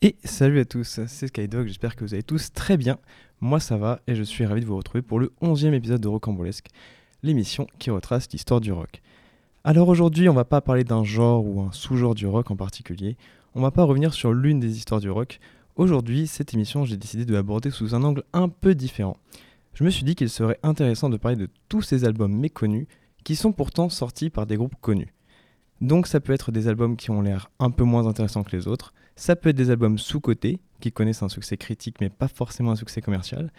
Et 0.00 0.16
salut 0.24 0.58
à 0.58 0.64
tous, 0.64 1.00
c'est 1.06 1.28
Skydog, 1.28 1.68
j'espère 1.68 1.94
que 1.94 2.04
vous 2.04 2.14
allez 2.14 2.24
tous 2.24 2.52
très 2.52 2.76
bien. 2.76 2.98
Moi 3.40 3.60
ça 3.60 3.76
va 3.76 4.00
et 4.08 4.16
je 4.16 4.24
suis 4.24 4.44
ravi 4.44 4.62
de 4.62 4.66
vous 4.66 4.76
retrouver 4.76 5.02
pour 5.02 5.20
le 5.20 5.30
11e 5.40 5.72
épisode 5.72 6.00
de 6.00 6.08
Rocambolesque, 6.08 6.66
l'émission 7.22 7.68
qui 7.78 7.90
retrace 7.90 8.28
l'histoire 8.32 8.60
du 8.60 8.72
rock. 8.72 9.00
Alors 9.62 9.88
aujourd'hui, 9.88 10.28
on 10.28 10.34
va 10.34 10.44
pas 10.44 10.60
parler 10.60 10.82
d'un 10.82 11.04
genre 11.04 11.46
ou 11.46 11.60
un 11.60 11.70
sous-genre 11.70 12.16
du 12.16 12.26
rock 12.26 12.50
en 12.50 12.56
particulier, 12.56 13.16
on 13.54 13.60
va 13.60 13.70
pas 13.70 13.84
revenir 13.84 14.14
sur 14.14 14.32
l'une 14.32 14.58
des 14.58 14.76
histoires 14.78 15.00
du 15.00 15.10
rock. 15.10 15.38
Aujourd'hui, 15.76 16.26
cette 16.26 16.54
émission, 16.54 16.84
j'ai 16.84 16.96
décidé 16.96 17.24
de 17.24 17.32
l'aborder 17.32 17.70
sous 17.70 17.94
un 17.94 18.02
angle 18.02 18.24
un 18.32 18.48
peu 18.48 18.74
différent. 18.74 19.16
Je 19.74 19.84
me 19.84 19.90
suis 19.90 20.04
dit 20.04 20.14
qu'il 20.14 20.28
serait 20.28 20.58
intéressant 20.62 21.08
de 21.08 21.16
parler 21.16 21.36
de 21.36 21.48
tous 21.68 21.82
ces 21.82 22.04
albums 22.04 22.34
méconnus 22.34 22.86
qui 23.24 23.36
sont 23.36 23.52
pourtant 23.52 23.88
sortis 23.88 24.30
par 24.30 24.46
des 24.46 24.56
groupes 24.56 24.76
connus. 24.80 25.14
Donc 25.80 26.06
ça 26.06 26.20
peut 26.20 26.32
être 26.32 26.52
des 26.52 26.68
albums 26.68 26.96
qui 26.96 27.10
ont 27.10 27.22
l'air 27.22 27.50
un 27.58 27.70
peu 27.70 27.84
moins 27.84 28.06
intéressants 28.06 28.44
que 28.44 28.54
les 28.54 28.68
autres, 28.68 28.92
ça 29.16 29.34
peut 29.34 29.48
être 29.48 29.56
des 29.56 29.70
albums 29.70 29.98
sous-cotés, 29.98 30.60
qui 30.80 30.92
connaissent 30.92 31.22
un 31.22 31.28
succès 31.28 31.56
critique 31.56 32.00
mais 32.00 32.10
pas 32.10 32.28
forcément 32.28 32.72
un 32.72 32.76
succès 32.76 33.00
commercial, 33.00 33.52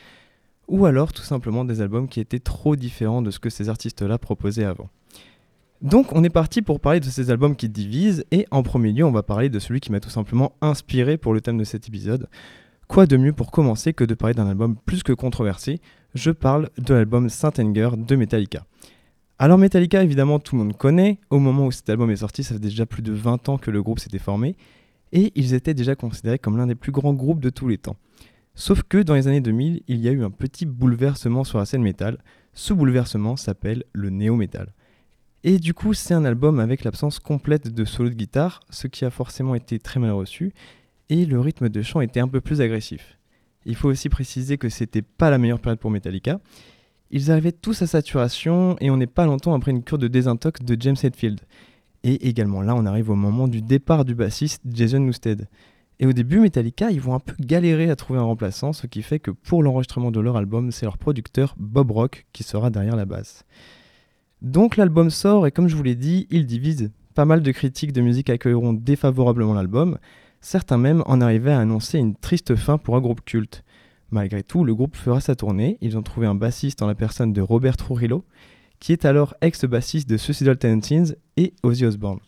ou 0.68 0.86
alors 0.86 1.14
tout 1.14 1.24
simplement 1.24 1.66
des 1.66 1.82
albums 1.82 2.08
qui 2.08 2.20
étaient 2.20 2.40
trop 2.40 2.76
différents 2.76 3.22
de 3.22 3.32
ce 3.32 3.40
que 3.40 3.50
ces 3.50 3.70
artistes-là 3.70 4.18
proposaient 4.18 4.64
avant. 4.64 4.90
Donc 5.82 6.14
on 6.14 6.24
est 6.24 6.30
parti 6.30 6.62
pour 6.62 6.80
parler 6.80 7.02
de 7.02 7.06
ces 7.06 7.30
albums 7.30 7.56
qui 7.56 7.68
divisent, 7.68 8.24
et 8.32 8.46
en 8.52 8.64
premier 8.64 8.94
lieu 8.94 9.04
on 9.04 9.12
va 9.12 9.24
parler 9.24 9.50
de 9.50 9.60
celui 9.60 9.82
qui 9.82 9.92
m'a 9.92 10.00
tout 10.00 10.10
simplement 10.10 10.54
inspiré 10.62 11.18
pour 11.18 11.34
le 11.34 11.42
thème 11.42 11.58
de 11.58 11.66
cet 11.66 11.88
épisode. 11.88 12.30
Quoi 12.94 13.08
de 13.08 13.18
mieux 13.18 13.34
pour 13.34 13.50
commencer 13.50 13.92
que 13.92 14.04
de 14.04 14.14
parler 14.14 14.36
d'un 14.36 14.46
album 14.46 14.76
plus 14.76 15.02
que 15.02 15.14
controversé? 15.14 15.82
Je 16.14 16.30
parle 16.30 16.70
de 16.78 16.94
l'album 16.94 17.28
Saint 17.28 17.52
Anger 17.58 17.90
de 17.98 18.16
Metallica. 18.16 18.68
Alors 19.40 19.58
Metallica 19.58 20.04
évidemment 20.04 20.38
tout 20.38 20.56
le 20.56 20.64
monde 20.64 20.78
connaît, 20.78 21.18
au 21.32 21.40
moment 21.40 21.66
où 21.66 21.72
cet 21.72 21.90
album 21.90 22.12
est 22.12 22.18
sorti 22.18 22.44
ça 22.44 22.54
fait 22.54 22.60
déjà 22.60 22.86
plus 22.86 23.02
de 23.02 23.12
20 23.12 23.50
ans 23.50 23.58
que 23.58 23.72
le 23.72 23.82
groupe 23.82 23.98
s'était 23.98 24.20
formé, 24.20 24.56
et 25.12 25.32
ils 25.34 25.56
étaient 25.56 25.74
déjà 25.74 25.96
considérés 25.96 26.38
comme 26.38 26.56
l'un 26.56 26.68
des 26.68 26.76
plus 26.76 26.92
grands 26.92 27.16
groupes 27.16 27.40
de 27.40 27.50
tous 27.50 27.68
les 27.68 27.80
temps. 27.80 27.98
Sauf 28.54 28.84
que 28.84 29.00
dans 29.00 29.16
les 29.16 29.28
années 29.28 29.42
2000, 29.42 29.82
il 29.88 29.98
y 29.98 30.08
a 30.08 30.12
eu 30.12 30.24
un 30.24 30.30
petit 30.30 30.68
bouleversement 30.68 31.44
sur 31.44 31.58
la 31.58 31.66
scène 31.66 31.82
métal. 31.82 32.20
Ce 32.54 32.76
bouleversement 32.76 33.38
s'appelle 33.38 33.86
le 33.94 34.12
néo-metal. 34.12 34.72
Et 35.44 35.58
du 35.58 35.74
coup, 35.74 35.96
c'est 35.96 36.14
un 36.14 36.26
album 36.26 36.60
avec 36.60 36.84
l'absence 36.84 37.18
complète 37.18 37.74
de 37.74 37.86
solo 37.86 38.10
de 38.10 38.14
guitare, 38.14 38.60
ce 38.70 38.86
qui 38.86 39.04
a 39.04 39.10
forcément 39.10 39.56
été 39.56 39.80
très 39.80 40.00
mal 40.00 40.12
reçu, 40.12 40.54
et 41.10 41.26
le 41.26 41.40
rythme 41.40 41.70
de 41.70 41.82
chant 41.82 42.02
était 42.02 42.20
un 42.20 42.28
peu 42.28 42.42
plus 42.42 42.62
agressif. 42.62 43.18
Il 43.66 43.76
faut 43.76 43.90
aussi 43.90 44.10
préciser 44.10 44.58
que 44.58 44.70
c'était 44.70 45.02
pas 45.02 45.30
la 45.30 45.38
meilleure 45.38 45.60
période 45.60 45.80
pour 45.80 45.92
Metallica. 45.92 46.40
Ils 47.12 47.32
arrivaient 47.32 47.52
tous 47.52 47.82
à 47.82 47.88
saturation 47.88 48.76
et 48.82 48.90
on 48.90 48.98
n'est 48.98 49.08
pas 49.08 49.26
longtemps 49.26 49.54
après 49.54 49.72
une 49.72 49.84
cure 49.84 49.98
de 49.98 50.08
désintox 50.08 50.62
de 50.62 50.76
James 50.80 50.96
Hetfield. 51.02 51.42
Et 52.04 52.28
également 52.28 52.62
là, 52.62 52.76
on 52.76 52.86
arrive 52.86 53.10
au 53.10 53.16
moment 53.16 53.48
du 53.48 53.62
départ 53.62 54.04
du 54.04 54.16
bassiste 54.16 54.62
Jason 54.70 55.00
Newsted. 55.00 55.48
Et 56.00 56.06
au 56.06 56.12
début, 56.12 56.40
Metallica, 56.40 56.92
ils 56.92 57.00
vont 57.00 57.14
un 57.14 57.20
peu 57.20 57.36
galérer 57.40 57.90
à 57.90 57.96
trouver 57.96 58.20
un 58.20 58.24
remplaçant, 58.24 58.74
ce 58.74 58.88
qui 58.88 59.04
fait 59.04 59.20
que 59.20 59.32
pour 59.32 59.64
l'enregistrement 59.64 60.12
de 60.12 60.20
leur 60.20 60.36
album, 60.36 60.72
c'est 60.72 60.86
leur 60.86 60.98
producteur 60.98 61.56
Bob 61.58 61.92
Rock 61.92 62.26
qui 62.34 62.44
sera 62.44 62.70
derrière 62.70 62.96
la 62.96 63.06
basse. 63.06 63.46
Donc 64.42 64.76
l'album 64.76 65.10
sort 65.10 65.48
et 65.48 65.52
comme 65.52 65.70
je 65.70 65.76
vous 65.76 65.84
l'ai 65.84 65.96
dit, 65.96 66.28
il 66.30 66.46
divise. 66.46 66.92
Pas 67.14 67.26
mal 67.26 67.42
de 67.44 67.52
critiques 67.52 67.94
de 67.94 68.02
musique 68.02 68.30
accueilleront 68.30 68.74
défavorablement 68.74 69.54
l'album, 69.54 70.00
certains 70.44 70.78
même 70.78 71.02
en 71.08 71.22
arrivaient 71.22 71.54
à 71.54 71.60
annoncer 71.60 71.98
une 71.98 72.16
triste 72.16 72.56
fin 72.56 72.78
pour 72.78 72.96
un 72.96 73.02
groupe 73.02 73.26
culte. 73.26 73.64
Malgré 74.12 74.44
tout, 74.44 74.64
le 74.64 74.76
groupe 74.76 74.96
fera 74.96 75.22
sa 75.22 75.36
tournée, 75.36 75.78
ils 75.82 75.98
ont 75.98 76.04
trouvé 76.04 76.28
un 76.28 76.36
bassiste 76.36 76.84
en 76.84 76.88
la 76.88 76.94
personne 76.94 77.34
de 77.34 77.42
Robert 77.42 77.78
Trujillo, 77.78 78.24
qui 78.80 78.92
est 78.92 79.06
alors 79.06 79.34
ex-bassiste 79.42 80.08
de 80.08 80.18
Suicidal 80.18 80.58
Tendencies 80.58 81.16
et 81.38 81.54
Ozzy 81.64 81.86
Osbourne. 81.86 82.20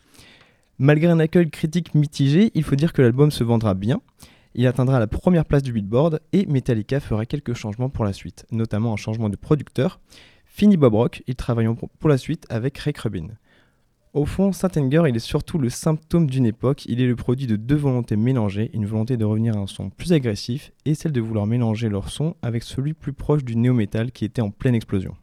Malgré 0.78 1.08
un 1.08 1.20
accueil 1.20 1.50
critique 1.50 1.94
mitigé, 1.94 2.50
il 2.54 2.64
faut 2.64 2.74
dire 2.74 2.92
que 2.92 3.02
l'album 3.02 3.30
se 3.30 3.44
vendra 3.44 3.74
bien. 3.74 4.00
Il 4.54 4.66
atteindra 4.66 4.98
la 4.98 5.06
première 5.06 5.44
place 5.44 5.62
du 5.62 5.72
Billboard 5.72 6.20
et 6.32 6.46
Metallica 6.46 6.98
fera 6.98 7.26
quelques 7.26 7.54
changements 7.54 7.90
pour 7.90 8.04
la 8.04 8.14
suite, 8.14 8.46
notamment 8.50 8.94
un 8.94 8.96
changement 8.96 9.28
de 9.28 9.36
producteur. 9.36 10.00
Fini 10.46 10.78
Bob 10.78 10.94
Rock, 10.94 11.22
ils 11.26 11.36
travailleront 11.36 11.76
pour 11.76 12.08
la 12.08 12.16
suite 12.16 12.46
avec 12.48 12.78
Ray 12.78 12.94
Rubin. 12.96 13.28
Au 14.16 14.24
fond, 14.24 14.50
Saint 14.50 14.70
Anger, 14.78 15.02
il 15.10 15.16
est 15.16 15.18
surtout 15.18 15.58
le 15.58 15.68
symptôme 15.68 16.30
d'une 16.30 16.46
époque, 16.46 16.86
il 16.86 17.02
est 17.02 17.06
le 17.06 17.16
produit 17.16 17.46
de 17.46 17.56
deux 17.56 17.76
volontés 17.76 18.16
mélangées, 18.16 18.70
une 18.72 18.86
volonté 18.86 19.18
de 19.18 19.26
revenir 19.26 19.54
à 19.58 19.60
un 19.60 19.66
son 19.66 19.90
plus 19.90 20.14
agressif 20.14 20.72
et 20.86 20.94
celle 20.94 21.12
de 21.12 21.20
vouloir 21.20 21.44
mélanger 21.44 21.90
leur 21.90 22.08
son 22.08 22.34
avec 22.40 22.62
celui 22.62 22.94
plus 22.94 23.12
proche 23.12 23.44
du 23.44 23.56
néo-metal 23.56 24.12
qui 24.12 24.24
était 24.24 24.40
en 24.40 24.50
pleine 24.50 24.74
explosion. 24.74 25.14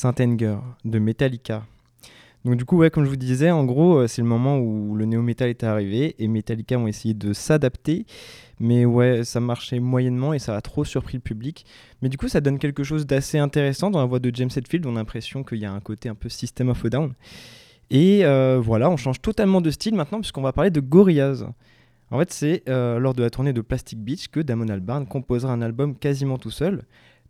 Saint 0.00 0.14
Anger 0.18 0.56
de 0.86 0.98
Metallica. 0.98 1.66
Donc 2.46 2.56
du 2.56 2.64
coup, 2.64 2.78
ouais, 2.78 2.88
comme 2.88 3.04
je 3.04 3.10
vous 3.10 3.16
disais, 3.16 3.50
en 3.50 3.66
gros, 3.66 3.98
euh, 3.98 4.06
c'est 4.06 4.22
le 4.22 4.28
moment 4.28 4.58
où 4.58 4.96
le 4.96 5.04
néo-metal 5.04 5.50
est 5.50 5.62
arrivé 5.62 6.14
et 6.18 6.26
Metallica 6.26 6.78
ont 6.78 6.86
essayé 6.86 7.12
de 7.12 7.34
s'adapter. 7.34 8.06
Mais 8.60 8.86
ouais, 8.86 9.24
ça 9.24 9.40
marchait 9.40 9.78
moyennement 9.78 10.32
et 10.32 10.38
ça 10.38 10.56
a 10.56 10.62
trop 10.62 10.86
surpris 10.86 11.18
le 11.18 11.22
public. 11.22 11.66
Mais 12.00 12.08
du 12.08 12.16
coup, 12.16 12.28
ça 12.28 12.40
donne 12.40 12.58
quelque 12.58 12.82
chose 12.82 13.06
d'assez 13.06 13.36
intéressant 13.36 13.90
dans 13.90 13.98
la 13.98 14.06
voix 14.06 14.20
de 14.20 14.34
James 14.34 14.48
Hetfield. 14.56 14.86
On 14.86 14.96
a 14.96 15.00
l'impression 15.00 15.44
qu'il 15.44 15.58
y 15.58 15.66
a 15.66 15.72
un 15.72 15.80
côté 15.80 16.08
un 16.08 16.14
peu 16.14 16.30
System 16.30 16.70
of 16.70 16.82
a 16.82 16.88
Down. 16.88 17.12
Et 17.90 18.24
euh, 18.24 18.58
voilà, 18.58 18.88
on 18.88 18.96
change 18.96 19.20
totalement 19.20 19.60
de 19.60 19.70
style 19.70 19.94
maintenant 19.94 20.20
puisqu'on 20.20 20.40
va 20.40 20.54
parler 20.54 20.70
de 20.70 20.80
Gorillaz. 20.80 21.44
En 22.10 22.18
fait, 22.18 22.32
c'est 22.32 22.62
euh, 22.70 22.98
lors 22.98 23.12
de 23.12 23.22
la 23.22 23.28
tournée 23.28 23.52
de 23.52 23.60
Plastic 23.60 23.98
Beach 23.98 24.28
que 24.28 24.40
Damon 24.40 24.68
Albarn 24.68 25.06
composera 25.06 25.52
un 25.52 25.60
album 25.60 25.94
quasiment 25.94 26.38
tout 26.38 26.50
seul, 26.50 26.84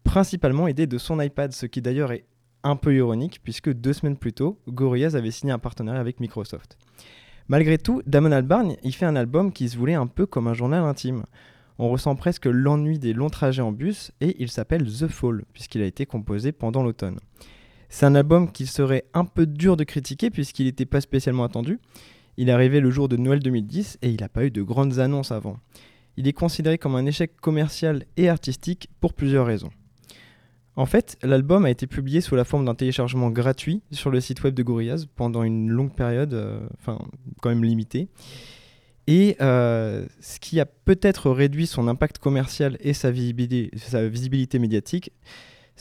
principalement 0.04 0.68
aidé 0.68 0.86
de 0.86 0.98
son 0.98 1.20
iPad, 1.20 1.50
ce 1.50 1.66
qui 1.66 1.82
d'ailleurs 1.82 2.12
est 2.12 2.26
un 2.62 2.76
peu 2.76 2.94
ironique 2.94 3.40
puisque 3.42 3.72
deux 3.72 3.92
semaines 3.92 4.16
plus 4.16 4.32
tôt, 4.32 4.58
Gorillaz 4.68 5.16
avait 5.16 5.30
signé 5.30 5.52
un 5.52 5.58
partenariat 5.58 6.00
avec 6.00 6.20
Microsoft. 6.20 6.78
Malgré 7.48 7.78
tout, 7.78 8.02
Damon 8.06 8.32
Albarn, 8.32 8.76
il 8.82 8.94
fait 8.94 9.06
un 9.06 9.16
album 9.16 9.52
qui 9.52 9.68
se 9.68 9.76
voulait 9.76 9.94
un 9.94 10.06
peu 10.06 10.26
comme 10.26 10.46
un 10.46 10.54
journal 10.54 10.84
intime. 10.84 11.24
On 11.78 11.88
ressent 11.88 12.14
presque 12.14 12.46
l'ennui 12.46 12.98
des 12.98 13.12
longs 13.12 13.30
trajets 13.30 13.62
en 13.62 13.72
bus 13.72 14.12
et 14.20 14.36
il 14.38 14.50
s'appelle 14.50 14.84
The 14.84 15.08
Fall 15.08 15.44
puisqu'il 15.52 15.82
a 15.82 15.86
été 15.86 16.06
composé 16.06 16.52
pendant 16.52 16.82
l'automne. 16.82 17.18
C'est 17.88 18.06
un 18.06 18.14
album 18.14 18.52
qui 18.52 18.66
serait 18.66 19.04
un 19.14 19.24
peu 19.24 19.46
dur 19.46 19.76
de 19.76 19.84
critiquer 19.84 20.30
puisqu'il 20.30 20.66
n'était 20.66 20.86
pas 20.86 21.00
spécialement 21.00 21.42
attendu. 21.42 21.80
Il 22.36 22.48
est 22.48 22.52
arrivé 22.52 22.80
le 22.80 22.90
jour 22.90 23.08
de 23.08 23.16
Noël 23.16 23.40
2010 23.40 23.98
et 24.02 24.10
il 24.10 24.20
n'a 24.20 24.28
pas 24.28 24.44
eu 24.44 24.50
de 24.50 24.62
grandes 24.62 25.00
annonces 25.00 25.32
avant. 25.32 25.56
Il 26.16 26.28
est 26.28 26.32
considéré 26.32 26.78
comme 26.78 26.94
un 26.94 27.06
échec 27.06 27.34
commercial 27.40 28.04
et 28.16 28.28
artistique 28.28 28.88
pour 29.00 29.12
plusieurs 29.12 29.46
raisons. 29.46 29.70
En 30.76 30.86
fait, 30.86 31.16
l'album 31.22 31.64
a 31.64 31.70
été 31.70 31.86
publié 31.86 32.20
sous 32.20 32.36
la 32.36 32.44
forme 32.44 32.64
d'un 32.64 32.74
téléchargement 32.74 33.30
gratuit 33.30 33.82
sur 33.90 34.10
le 34.10 34.20
site 34.20 34.42
web 34.44 34.54
de 34.54 34.62
Gorillaz 34.62 35.06
pendant 35.16 35.42
une 35.42 35.68
longue 35.68 35.94
période, 35.94 36.32
euh, 36.32 36.60
enfin 36.78 36.98
quand 37.42 37.48
même 37.48 37.64
limitée. 37.64 38.08
Et 39.06 39.36
euh, 39.40 40.06
ce 40.20 40.38
qui 40.38 40.60
a 40.60 40.66
peut-être 40.66 41.30
réduit 41.30 41.66
son 41.66 41.88
impact 41.88 42.18
commercial 42.18 42.76
et 42.80 42.92
sa 42.92 43.10
visibilité, 43.10 44.58
médiatique, 44.58 45.10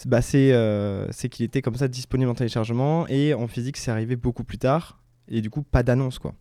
bah 0.05 0.21
euh, 0.33 1.07
c'est 1.11 1.29
qu'il 1.29 1.45
était 1.45 1.61
comme 1.61 1.75
ça 1.75 1.87
disponible 1.87 2.31
en 2.31 2.33
téléchargement 2.33 3.05
et 3.07 3.33
en 3.33 3.47
physique 3.47 3.77
c'est 3.77 3.91
arrivé 3.91 4.15
beaucoup 4.15 4.45
plus 4.45 4.57
tard 4.57 5.01
et 5.27 5.41
du 5.41 5.49
coup 5.49 5.61
pas 5.61 5.83
d'annonce 5.83 6.17
quoi. 6.17 6.33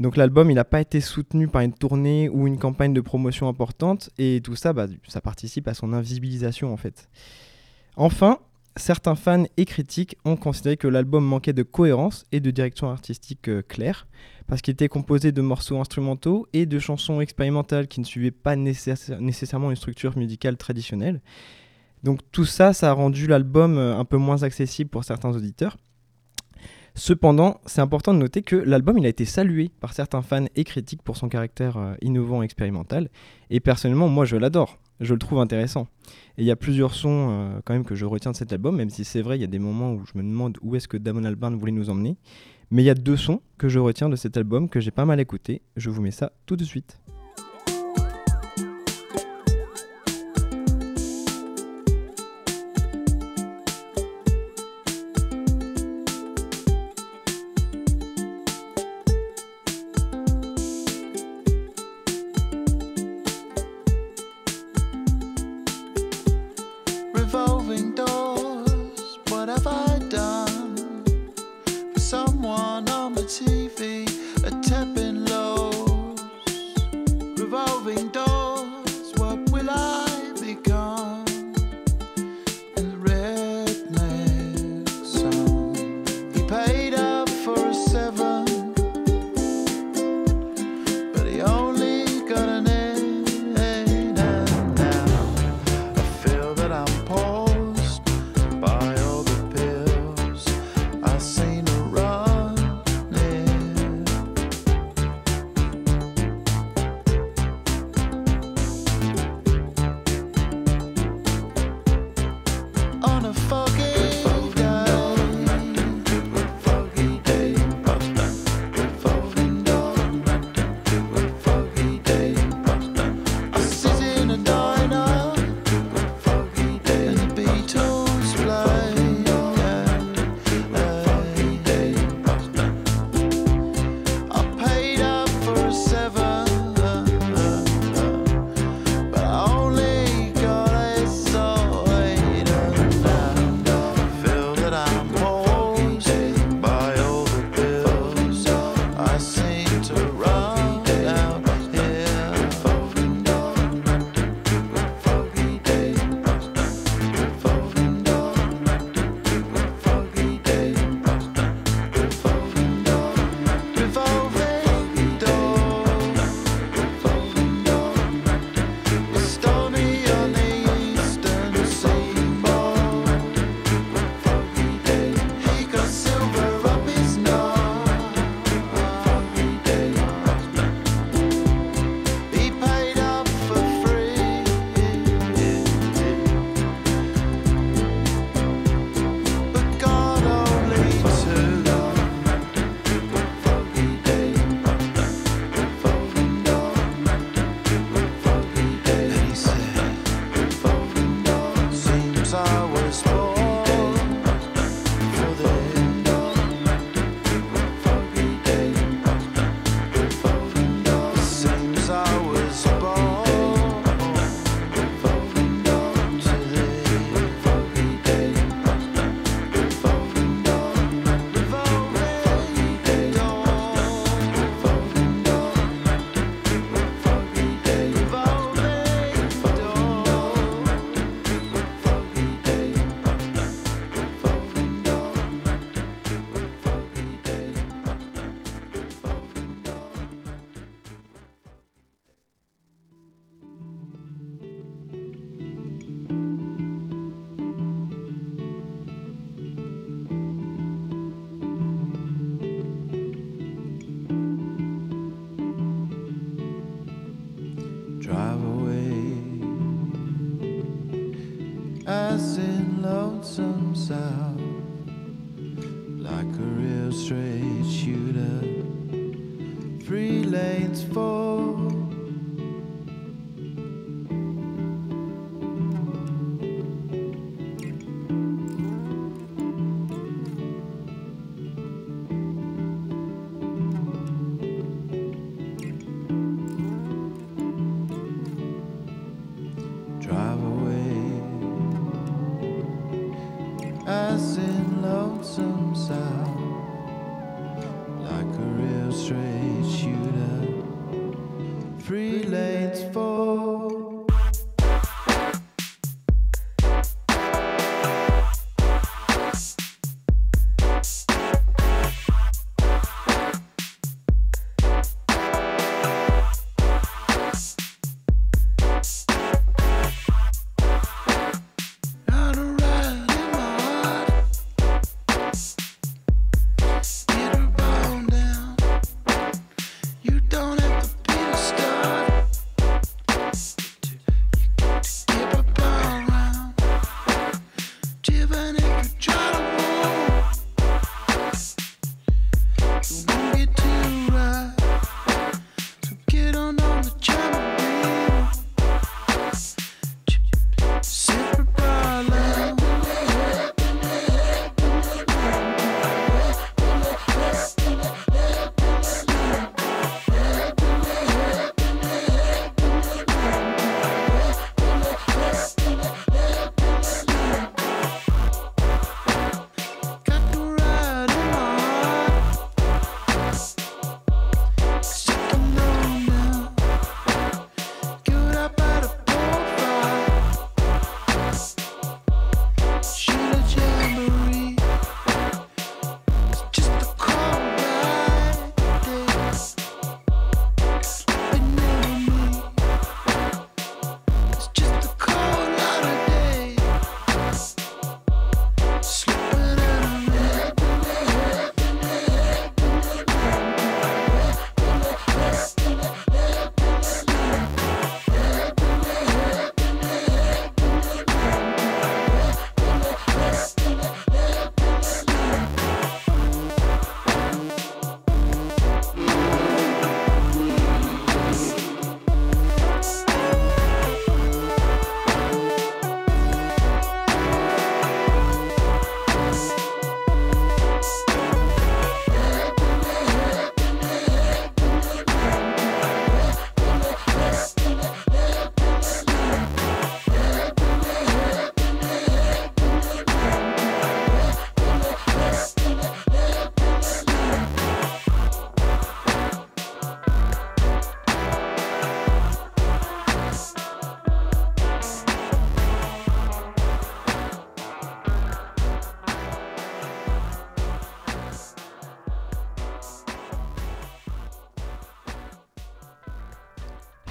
Donc 0.00 0.16
l'album 0.16 0.50
il 0.50 0.54
n'a 0.54 0.64
pas 0.64 0.80
été 0.80 1.00
soutenu 1.02 1.46
par 1.46 1.60
une 1.60 1.74
tournée 1.74 2.30
ou 2.30 2.46
une 2.46 2.58
campagne 2.58 2.94
de 2.94 3.02
promotion 3.02 3.48
importante 3.48 4.08
et 4.16 4.40
tout 4.42 4.56
ça 4.56 4.72
bah, 4.72 4.86
ça 5.06 5.20
participe 5.20 5.68
à 5.68 5.74
son 5.74 5.92
invisibilisation 5.92 6.72
en 6.72 6.78
fait. 6.78 7.10
Enfin, 7.96 8.38
certains 8.76 9.14
fans 9.14 9.44
et 9.58 9.66
critiques 9.66 10.16
ont 10.24 10.36
considéré 10.36 10.78
que 10.78 10.88
l'album 10.88 11.22
manquait 11.22 11.52
de 11.52 11.62
cohérence 11.62 12.24
et 12.32 12.40
de 12.40 12.50
direction 12.50 12.90
artistique 12.90 13.48
euh, 13.48 13.60
claire 13.60 14.06
parce 14.46 14.62
qu'il 14.62 14.72
était 14.72 14.88
composé 14.88 15.32
de 15.32 15.42
morceaux 15.42 15.78
instrumentaux 15.78 16.48
et 16.54 16.64
de 16.64 16.78
chansons 16.78 17.20
expérimentales 17.20 17.86
qui 17.86 18.00
ne 18.00 18.06
suivaient 18.06 18.30
pas 18.30 18.56
nécessairement 18.56 19.70
une 19.70 19.76
structure 19.76 20.16
musicale 20.16 20.56
traditionnelle. 20.56 21.20
Donc 22.04 22.20
tout 22.32 22.46
ça, 22.46 22.72
ça 22.72 22.88
a 22.88 22.92
rendu 22.94 23.26
l'album 23.26 23.76
euh, 23.76 23.98
un 23.98 24.06
peu 24.06 24.16
moins 24.16 24.44
accessible 24.44 24.88
pour 24.88 25.04
certains 25.04 25.36
auditeurs. 25.36 25.76
Cependant, 26.94 27.60
c'est 27.66 27.80
important 27.80 28.12
de 28.14 28.18
noter 28.18 28.42
que 28.42 28.56
l'album 28.56 28.96
a 29.04 29.08
été 29.08 29.24
salué 29.24 29.70
par 29.80 29.92
certains 29.92 30.22
fans 30.22 30.46
et 30.56 30.64
critiques 30.64 31.02
pour 31.02 31.16
son 31.16 31.28
caractère 31.28 31.76
euh, 31.76 31.94
innovant 32.02 32.42
et 32.42 32.44
expérimental. 32.44 33.08
Et 33.50 33.60
personnellement, 33.60 34.08
moi 34.08 34.24
je 34.24 34.36
l'adore, 34.36 34.78
je 35.00 35.14
le 35.14 35.18
trouve 35.18 35.38
intéressant. 35.38 35.88
Et 36.36 36.42
il 36.42 36.44
y 36.44 36.50
a 36.50 36.56
plusieurs 36.56 36.94
sons 36.94 37.28
euh, 37.30 37.60
quand 37.64 37.74
même 37.74 37.84
que 37.84 37.94
je 37.94 38.04
retiens 38.04 38.32
de 38.32 38.36
cet 38.36 38.52
album, 38.52 38.76
même 38.76 38.90
si 38.90 39.04
c'est 39.04 39.22
vrai, 39.22 39.38
il 39.38 39.40
y 39.40 39.44
a 39.44 39.48
des 39.48 39.58
moments 39.58 39.94
où 39.94 40.04
je 40.04 40.18
me 40.18 40.22
demande 40.22 40.58
où 40.62 40.76
est-ce 40.76 40.88
que 40.88 40.96
Damon 40.96 41.24
Albarn 41.24 41.56
voulait 41.56 41.72
nous 41.72 41.90
emmener. 41.90 42.16
Mais 42.70 42.82
il 42.82 42.86
y 42.86 42.90
a 42.90 42.94
deux 42.94 43.16
sons 43.16 43.40
que 43.58 43.68
je 43.68 43.80
retiens 43.80 44.08
de 44.08 44.16
cet 44.16 44.36
album 44.36 44.68
que 44.68 44.78
j'ai 44.78 44.92
pas 44.92 45.04
mal 45.04 45.18
écouté. 45.18 45.62
Je 45.76 45.90
vous 45.90 46.02
mets 46.02 46.12
ça 46.12 46.32
tout 46.46 46.54
de 46.54 46.62
suite. 46.62 46.99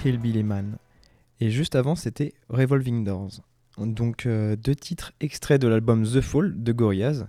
Hillbilly 0.09 0.41
Man. 0.43 0.77
Et 1.39 1.51
juste 1.51 1.75
avant, 1.75 1.95
c'était 1.95 2.33
Revolving 2.49 3.03
Doors. 3.03 3.41
Donc 3.77 4.25
euh, 4.25 4.55
deux 4.55 4.75
titres 4.75 5.13
extraits 5.21 5.61
de 5.61 5.67
l'album 5.67 6.03
The 6.03 6.21
Fall 6.21 6.63
de 6.63 6.71
Gorillaz. 6.71 7.27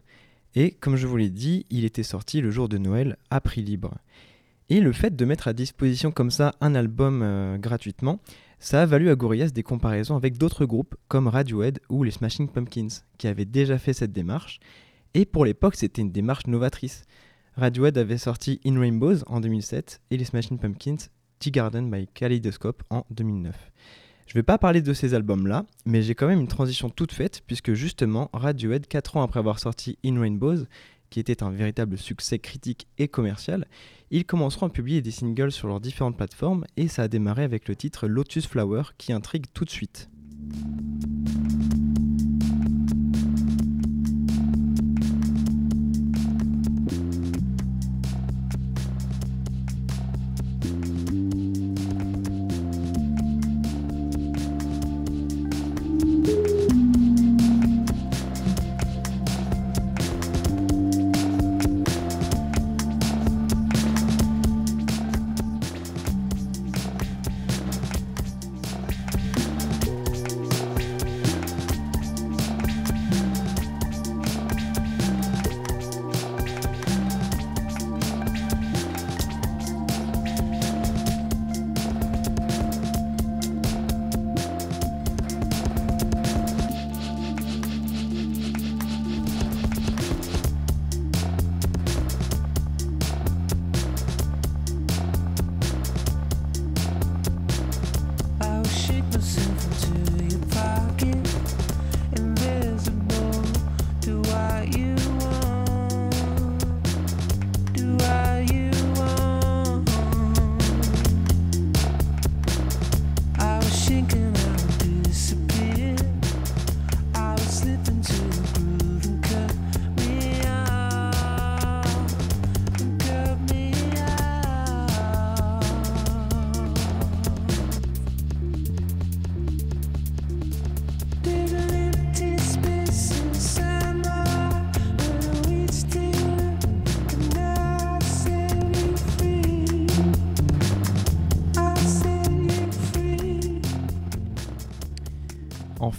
Et 0.55 0.71
comme 0.73 0.97
je 0.97 1.07
vous 1.07 1.19
l'ai 1.19 1.29
dit, 1.29 1.67
il 1.69 1.85
était 1.85 2.03
sorti 2.03 2.41
le 2.41 2.51
jour 2.51 2.71
de 2.71 2.79
Noël 2.79 3.19
à 3.29 3.43
prix 3.43 3.61
libre. 3.61 3.99
Et 4.71 4.81
le 4.81 4.93
fait 4.93 5.15
de 5.15 5.25
mettre 5.27 5.47
à 5.47 5.53
disposition 5.53 6.11
comme 6.11 6.31
ça 6.31 6.55
un 6.63 6.75
album 6.75 7.21
euh, 7.23 7.59
gratuitement, 7.59 8.19
ça 8.59 8.83
a 8.83 8.87
valu 8.87 9.11
à 9.11 9.15
Gorillaz 9.15 9.51
des 9.51 9.63
comparaisons 9.63 10.17
avec 10.17 10.39
d'autres 10.39 10.65
groupes 10.65 10.97
comme 11.09 11.29
Radiohead 11.29 11.81
ou 11.91 12.03
les 12.03 12.11
Smashing 12.11 12.49
Pumpkins, 12.49 13.03
qui 13.19 13.29
avaient 13.29 13.45
déjà 13.45 13.79
fait 13.79 13.93
cette 13.93 14.13
démarche. 14.13 14.59
Et 15.13 15.27
pour 15.27 15.45
l'époque, 15.45 15.77
c'était 15.77 16.03
une 16.03 16.13
démarche 16.13 16.47
novatrice. 16.47 17.05
Radiohead 17.57 17.99
avait 17.99 18.17
sorti 18.17 18.59
In 18.65 18.81
Rainbows 18.81 19.23
en 19.27 19.41
2007 19.41 20.01
et 20.11 20.17
les 20.17 20.25
Smashing 20.25 20.59
Pumpkins 20.59 21.11
Tea 21.41 21.51
Garden 21.51 21.91
by 21.91 22.07
Kaleidoscope 22.07 22.83
en 22.91 23.05
2009. 23.11 23.57
Je 24.27 24.35
vais 24.35 24.45
pas 24.45 24.59
parler 24.59 24.83
de 24.83 24.93
ces 24.93 25.15
albums-là, 25.15 25.65
mais 25.87 26.03
j'ai 26.03 26.15
quand 26.15 26.29
même 26.29 26.41
une 26.41 26.47
transition 26.47 26.89
toute 26.91 27.13
faite, 27.13 27.43
puisque 27.47 27.73
justement, 27.73 28.31
Radiohead, 28.33 28.87
4 28.87 29.17
ans 29.17 29.23
après 29.23 29.41
avoir 29.41 29.59
sorti 29.59 29.99
In 30.05 30.21
Rainbows, 30.21 30.67
qui 31.09 31.19
était 31.19 31.43
un 31.43 31.51
véritable 31.51 31.99
succès 31.99 32.39
critique 32.39 32.87
et 32.99 33.09
commercial, 33.09 33.67
ils 34.13 34.25
commenceront 34.25 34.67
à 34.67 34.71
publier 34.71 35.01
des 35.01 35.11
singles 35.11 35.51
sur 35.51 35.67
leurs 35.67 35.81
différentes 35.81 36.17
plateformes, 36.17 36.65
et 36.77 36.87
ça 36.87 37.03
a 37.03 37.09
démarré 37.09 37.43
avec 37.43 37.67
le 37.67 37.75
titre 37.75 38.07
Lotus 38.07 38.47
Flower, 38.47 38.83
qui 38.99 39.13
intrigue 39.13 39.47
tout 39.53 39.65
de 39.65 39.71
suite. 39.71 40.09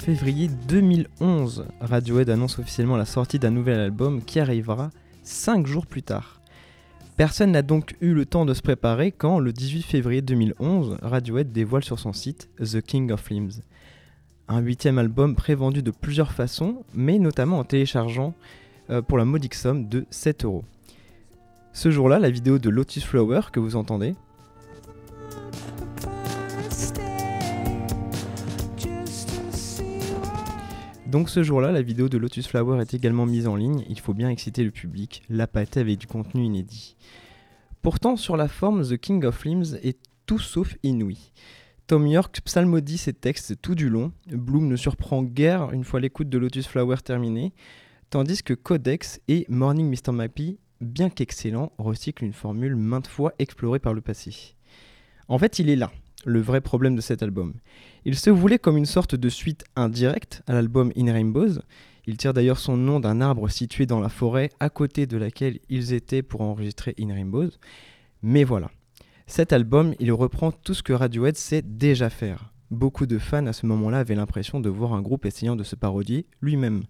Février 0.02 0.50
2011, 0.68 1.68
Radiohead 1.80 2.28
annonce 2.32 2.58
officiellement 2.58 2.98
la 2.98 3.06
sortie 3.06 3.38
d'un 3.38 3.52
nouvel 3.52 3.80
album 3.80 4.24
qui 4.24 4.40
arrivera 4.40 4.90
5 5.22 5.68
jours 5.68 5.86
plus 5.86 6.02
tard. 6.02 6.42
Personne 7.18 7.52
n'a 7.52 7.62
donc 7.62 7.96
eu 8.02 8.16
le 8.16 8.26
temps 8.26 8.46
de 8.46 8.56
se 8.56 8.64
préparer 8.64 9.12
quand, 9.12 9.38
le 9.38 9.54
18 9.54 9.84
février 9.84 10.24
2011, 10.24 10.98
Radiohead 11.04 11.52
dévoile 11.52 11.84
sur 11.84 12.00
son 12.00 12.14
site 12.14 12.50
The 12.58 12.82
King 12.82 13.12
of 13.12 13.30
Limbs. 13.30 13.62
Un 14.48 14.62
huitième 14.62 14.98
album 14.98 15.36
prévendu 15.36 15.84
de 15.84 15.92
plusieurs 15.92 16.32
façons, 16.32 16.84
mais 16.96 17.20
notamment 17.20 17.60
en 17.60 17.64
téléchargeant 17.64 18.34
euh, 18.90 19.04
pour 19.04 19.20
la 19.20 19.26
modique 19.26 19.54
somme 19.54 19.88
de 19.88 20.08
7 20.10 20.46
euros. 20.46 20.66
Ce 21.74 21.92
jour-là, 21.92 22.18
la 22.18 22.32
vidéo 22.32 22.58
de 22.58 22.72
Lotus 22.72 23.06
Flower 23.06 23.42
que 23.54 23.60
vous 23.60 23.76
entendez, 23.76 24.16
donc 31.12 31.30
ce 31.30 31.44
jour-là, 31.44 31.74
la 31.74 31.82
vidéo 31.82 32.08
de 32.08 32.18
Lotus 32.18 32.48
Flower 32.48 32.82
est 32.82 32.94
également 32.94 33.26
mise 33.26 33.46
en 33.46 33.58
ligne, 33.58 33.84
il 33.90 34.00
faut 34.00 34.14
bien 34.14 34.30
exciter 34.30 34.64
le 34.64 34.72
public, 34.72 35.24
la 35.30 35.46
pâtée 35.46 35.82
avec 35.82 35.98
du 35.98 36.08
contenu 36.08 36.46
inédit. 36.46 36.96
Pourtant, 37.82 38.16
sur 38.16 38.38
la 38.38 38.48
forme, 38.48 38.88
The 38.88 38.98
King 38.98 39.26
of 39.26 39.44
Limbs 39.44 39.76
est 39.84 40.00
tout 40.26 40.40
sauf 40.40 40.78
inouï. 40.84 41.34
Tom 41.88 42.08
York 42.08 42.40
psalmodie 42.46 42.98
ses 42.98 43.12
textes 43.12 43.62
tout 43.62 43.76
du 43.76 43.90
long, 43.90 44.14
Bloom 44.28 44.70
ne 44.70 44.78
surprend 44.78 45.22
guère 45.22 45.74
une 45.74 45.84
fois 45.84 46.00
l'écoute 46.00 46.30
de 46.30 46.38
Lotus 46.38 46.66
Flower 46.66 46.96
terminée, 47.04 47.52
tandis 48.10 48.42
que 48.42 48.54
Codex 48.54 49.20
et 49.28 49.46
Morning 49.50 49.90
Mr. 49.90 50.14
Mappy, 50.14 50.60
bien 50.80 51.10
qu'excellents, 51.10 51.74
recyclent 51.78 52.24
une 52.24 52.32
formule 52.32 52.78
maintes 52.78 53.08
fois 53.08 53.34
explorée 53.38 53.80
par 53.80 53.94
le 53.94 54.00
passé. 54.00 54.56
En 55.28 55.38
fait, 55.38 55.60
il 55.60 55.70
est 55.70 55.76
là, 55.76 55.92
le 56.26 56.40
vrai 56.40 56.62
problème 56.62 56.96
de 56.96 57.02
cet 57.02 57.24
album. 57.24 57.54
Il 58.06 58.16
se 58.16 58.30
voulait 58.30 58.60
comme 58.60 58.78
une 58.78 58.86
sorte 58.86 59.16
de 59.16 59.30
suite 59.30 59.64
indirecte 59.76 60.44
à 60.48 60.54
l'album 60.54 60.92
In 60.98 61.12
Rainbows. 61.12 61.60
Il 62.08 62.18
tire 62.18 62.34
d'ailleurs 62.34 62.60
son 62.60 62.78
nom 62.78 63.00
d'un 63.00 63.22
arbre 63.22 63.50
situé 63.50 63.86
dans 63.86 64.00
la 64.00 64.10
forêt 64.10 64.50
à 64.60 64.70
côté 64.70 65.06
de 65.06 65.18
laquelle 65.18 65.60
ils 65.70 65.94
étaient 65.94 66.24
pour 66.24 66.42
enregistrer 66.42 66.96
In 67.00 67.14
Rainbows. 67.14 67.52
Mais 68.22 68.44
voilà. 68.44 68.72
Cet 69.28 69.54
album, 69.54 69.94
il 70.00 70.12
reprend 70.12 70.52
tout 70.52 70.74
ce 70.74 70.84
que 70.84 70.94
Radiohead 70.94 71.38
sait 71.38 71.62
déjà 71.62 72.10
faire. 72.10 72.52
Beaucoup 72.70 73.06
de 73.06 73.18
fans 73.18 73.46
à 73.48 73.54
ce 73.54 73.66
moment-là 73.66 74.00
avaient 74.00 74.16
l'impression 74.16 74.60
de 74.60 74.70
voir 74.70 74.94
un 74.94 75.02
groupe 75.02 75.26
essayant 75.26 75.56
de 75.56 75.64
se 75.64 75.76
parodier 75.76 76.26
lui-même. 76.42 76.84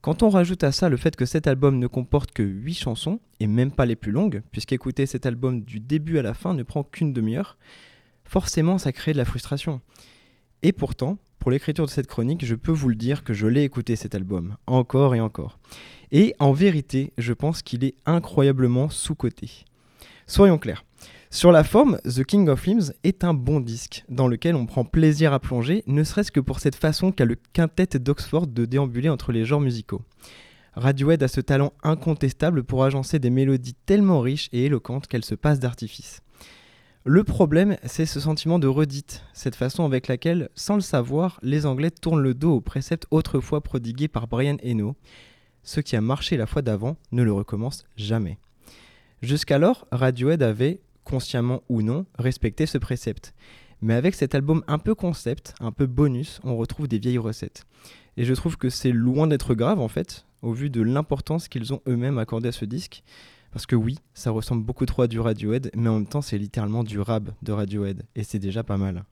Quand 0.00 0.22
on 0.22 0.28
rajoute 0.28 0.64
à 0.64 0.72
ça 0.72 0.90
le 0.90 0.98
fait 0.98 1.16
que 1.16 1.24
cet 1.24 1.46
album 1.46 1.78
ne 1.78 1.86
comporte 1.86 2.32
que 2.32 2.42
8 2.42 2.74
chansons, 2.74 3.20
et 3.40 3.46
même 3.46 3.70
pas 3.70 3.86
les 3.86 3.96
plus 3.96 4.12
longues, 4.12 4.42
puisqu'écouter 4.50 5.06
cet 5.06 5.24
album 5.24 5.62
du 5.62 5.80
début 5.80 6.18
à 6.18 6.22
la 6.22 6.34
fin 6.34 6.52
ne 6.52 6.62
prend 6.62 6.84
qu'une 6.84 7.14
demi-heure, 7.14 7.56
forcément 8.24 8.78
ça 8.78 8.92
crée 8.92 9.12
de 9.12 9.18
la 9.18 9.24
frustration. 9.24 9.80
Et 10.62 10.72
pourtant, 10.72 11.18
pour 11.38 11.50
l'écriture 11.50 11.84
de 11.84 11.90
cette 11.90 12.06
chronique, 12.06 12.44
je 12.44 12.54
peux 12.54 12.72
vous 12.72 12.88
le 12.88 12.94
dire 12.94 13.22
que 13.22 13.34
je 13.34 13.46
l'ai 13.46 13.64
écouté 13.64 13.96
cet 13.96 14.14
album, 14.14 14.56
encore 14.66 15.14
et 15.14 15.20
encore. 15.20 15.58
Et 16.10 16.34
en 16.38 16.52
vérité, 16.52 17.12
je 17.18 17.34
pense 17.34 17.60
qu'il 17.60 17.84
est 17.84 17.96
incroyablement 18.06 18.88
sous-coté. 18.88 19.50
Soyons 20.26 20.56
clairs. 20.56 20.84
Sur 21.28 21.52
la 21.52 21.64
forme, 21.64 21.98
The 22.04 22.24
King 22.24 22.48
of 22.48 22.64
Limbs 22.64 22.92
est 23.02 23.24
un 23.24 23.34
bon 23.34 23.60
disque, 23.60 24.04
dans 24.08 24.28
lequel 24.28 24.54
on 24.54 24.66
prend 24.66 24.84
plaisir 24.84 25.32
à 25.32 25.40
plonger, 25.40 25.82
ne 25.86 26.04
serait-ce 26.04 26.30
que 26.30 26.40
pour 26.40 26.60
cette 26.60 26.76
façon 26.76 27.12
qu'a 27.12 27.24
le 27.24 27.36
quintet 27.52 27.98
d'Oxford 27.98 28.46
de 28.46 28.64
déambuler 28.64 29.08
entre 29.08 29.32
les 29.32 29.44
genres 29.44 29.60
musicaux. 29.60 30.02
Radiohead 30.74 31.22
a 31.22 31.28
ce 31.28 31.40
talent 31.40 31.72
incontestable 31.82 32.64
pour 32.64 32.84
agencer 32.84 33.18
des 33.18 33.30
mélodies 33.30 33.74
tellement 33.86 34.20
riches 34.20 34.48
et 34.52 34.64
éloquentes 34.64 35.08
qu'elles 35.08 35.24
se 35.24 35.34
passent 35.34 35.60
d'artifice. 35.60 36.22
Le 37.06 37.22
problème, 37.22 37.76
c'est 37.84 38.06
ce 38.06 38.18
sentiment 38.18 38.58
de 38.58 38.66
redite, 38.66 39.24
cette 39.34 39.56
façon 39.56 39.84
avec 39.84 40.08
laquelle, 40.08 40.48
sans 40.54 40.76
le 40.76 40.80
savoir, 40.80 41.38
les 41.42 41.66
Anglais 41.66 41.90
tournent 41.90 42.22
le 42.22 42.32
dos 42.32 42.54
aux 42.54 42.60
préceptes 42.62 43.06
autrefois 43.10 43.60
prodigués 43.60 44.08
par 44.08 44.26
Brian 44.26 44.56
Eno. 44.64 44.96
Ce 45.62 45.80
qui 45.80 45.96
a 45.96 46.00
marché 46.00 46.38
la 46.38 46.46
fois 46.46 46.62
d'avant 46.62 46.96
ne 47.12 47.22
le 47.22 47.30
recommence 47.30 47.84
jamais. 47.98 48.38
Jusqu'alors, 49.20 49.86
Radiohead 49.92 50.42
avait, 50.42 50.80
consciemment 51.04 51.62
ou 51.68 51.82
non, 51.82 52.06
respecté 52.18 52.64
ce 52.64 52.78
précepte. 52.78 53.34
Mais 53.82 53.92
avec 53.92 54.14
cet 54.14 54.34
album 54.34 54.64
un 54.66 54.78
peu 54.78 54.94
concept, 54.94 55.54
un 55.60 55.72
peu 55.72 55.84
bonus, 55.84 56.40
on 56.42 56.56
retrouve 56.56 56.88
des 56.88 56.98
vieilles 56.98 57.18
recettes. 57.18 57.66
Et 58.16 58.24
je 58.24 58.32
trouve 58.32 58.56
que 58.56 58.70
c'est 58.70 58.92
loin 58.92 59.26
d'être 59.26 59.54
grave 59.54 59.78
en 59.78 59.88
fait, 59.88 60.24
au 60.40 60.54
vu 60.54 60.70
de 60.70 60.80
l'importance 60.80 61.48
qu'ils 61.48 61.74
ont 61.74 61.82
eux-mêmes 61.86 62.16
accordée 62.16 62.48
à 62.48 62.52
ce 62.52 62.64
disque. 62.64 63.02
Parce 63.54 63.66
que 63.66 63.76
oui, 63.76 64.00
ça 64.14 64.32
ressemble 64.32 64.64
beaucoup 64.64 64.84
trop 64.84 65.02
à 65.02 65.06
du 65.06 65.20
Radiohead, 65.20 65.70
mais 65.76 65.88
en 65.88 65.94
même 65.94 66.06
temps 66.08 66.22
c'est 66.22 66.38
littéralement 66.38 66.82
du 66.82 66.98
rap 66.98 67.30
de 67.40 67.52
Radiohead, 67.52 68.02
et 68.16 68.24
c'est 68.24 68.40
déjà 68.40 68.64
pas 68.64 68.76
mal. 68.76 69.04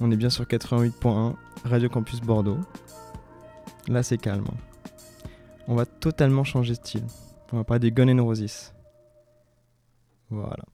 On 0.00 0.10
est 0.10 0.16
bien 0.16 0.30
sur 0.30 0.44
88.1, 0.44 1.34
Radio 1.64 1.88
Campus 1.88 2.20
Bordeaux. 2.20 2.58
Là, 3.88 4.02
c'est 4.02 4.18
calme. 4.18 4.44
hein. 4.48 4.56
On 5.68 5.74
va 5.74 5.86
totalement 5.86 6.44
changer 6.44 6.72
de 6.72 6.76
style. 6.78 7.04
On 7.52 7.56
va 7.56 7.64
parler 7.64 7.80
des 7.80 7.92
Gun 7.92 8.08
N' 8.08 8.20
Roses. 8.20 8.72
Voilà. 10.30 10.64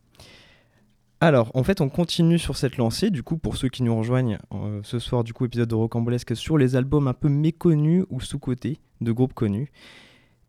Alors, 1.20 1.50
en 1.54 1.62
fait, 1.62 1.80
on 1.80 1.88
continue 1.88 2.38
sur 2.38 2.56
cette 2.56 2.78
lancée. 2.78 3.10
Du 3.10 3.22
coup, 3.22 3.36
pour 3.38 3.56
ceux 3.56 3.68
qui 3.68 3.84
nous 3.84 3.96
rejoignent 3.96 4.38
euh, 4.52 4.80
ce 4.82 4.98
soir, 4.98 5.22
du 5.22 5.32
coup, 5.32 5.44
épisode 5.44 5.68
de 5.68 5.74
Rocambolesque 5.74 6.34
sur 6.34 6.58
les 6.58 6.74
albums 6.74 7.06
un 7.06 7.14
peu 7.14 7.28
méconnus 7.28 8.04
ou 8.10 8.20
sous-cotés 8.20 8.80
de 9.00 9.12
groupes 9.12 9.34
connus. 9.34 9.70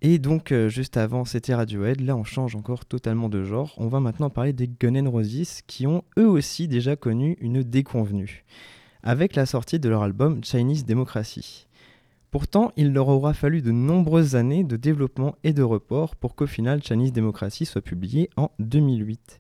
Et 0.05 0.19
donc, 0.19 0.51
euh, 0.51 0.67
juste 0.67 0.97
avant, 0.97 1.23
c'était 1.23 1.55
Radiohead. 1.55 2.01
Là, 2.01 2.17
on 2.17 2.25
change 2.25 2.57
encore 2.57 2.85
totalement 2.85 3.29
de 3.29 3.45
genre. 3.45 3.73
On 3.77 3.87
va 3.87 4.01
maintenant 4.01 4.29
parler 4.29 4.51
des 4.51 4.67
Gun 4.67 4.95
N' 4.95 5.07
Roses 5.07 5.61
qui 5.65 5.87
ont 5.87 6.03
eux 6.19 6.27
aussi 6.27 6.67
déjà 6.67 6.97
connu 6.97 7.37
une 7.39 7.63
déconvenue 7.63 8.43
avec 9.01 9.35
la 9.35 9.45
sortie 9.45 9.79
de 9.79 9.87
leur 9.87 10.03
album 10.03 10.43
Chinese 10.43 10.85
Democracy. 10.85 11.67
Pourtant, 12.31 12.73
il 12.75 12.91
leur 12.91 13.07
aura 13.07 13.33
fallu 13.33 13.61
de 13.61 13.71
nombreuses 13.71 14.35
années 14.35 14.65
de 14.65 14.75
développement 14.75 15.35
et 15.45 15.53
de 15.53 15.63
report 15.63 16.17
pour 16.17 16.35
qu'au 16.35 16.47
final 16.47 16.83
Chinese 16.83 17.13
Democracy 17.13 17.65
soit 17.65 17.81
publié 17.81 18.29
en 18.35 18.51
2008. 18.59 19.39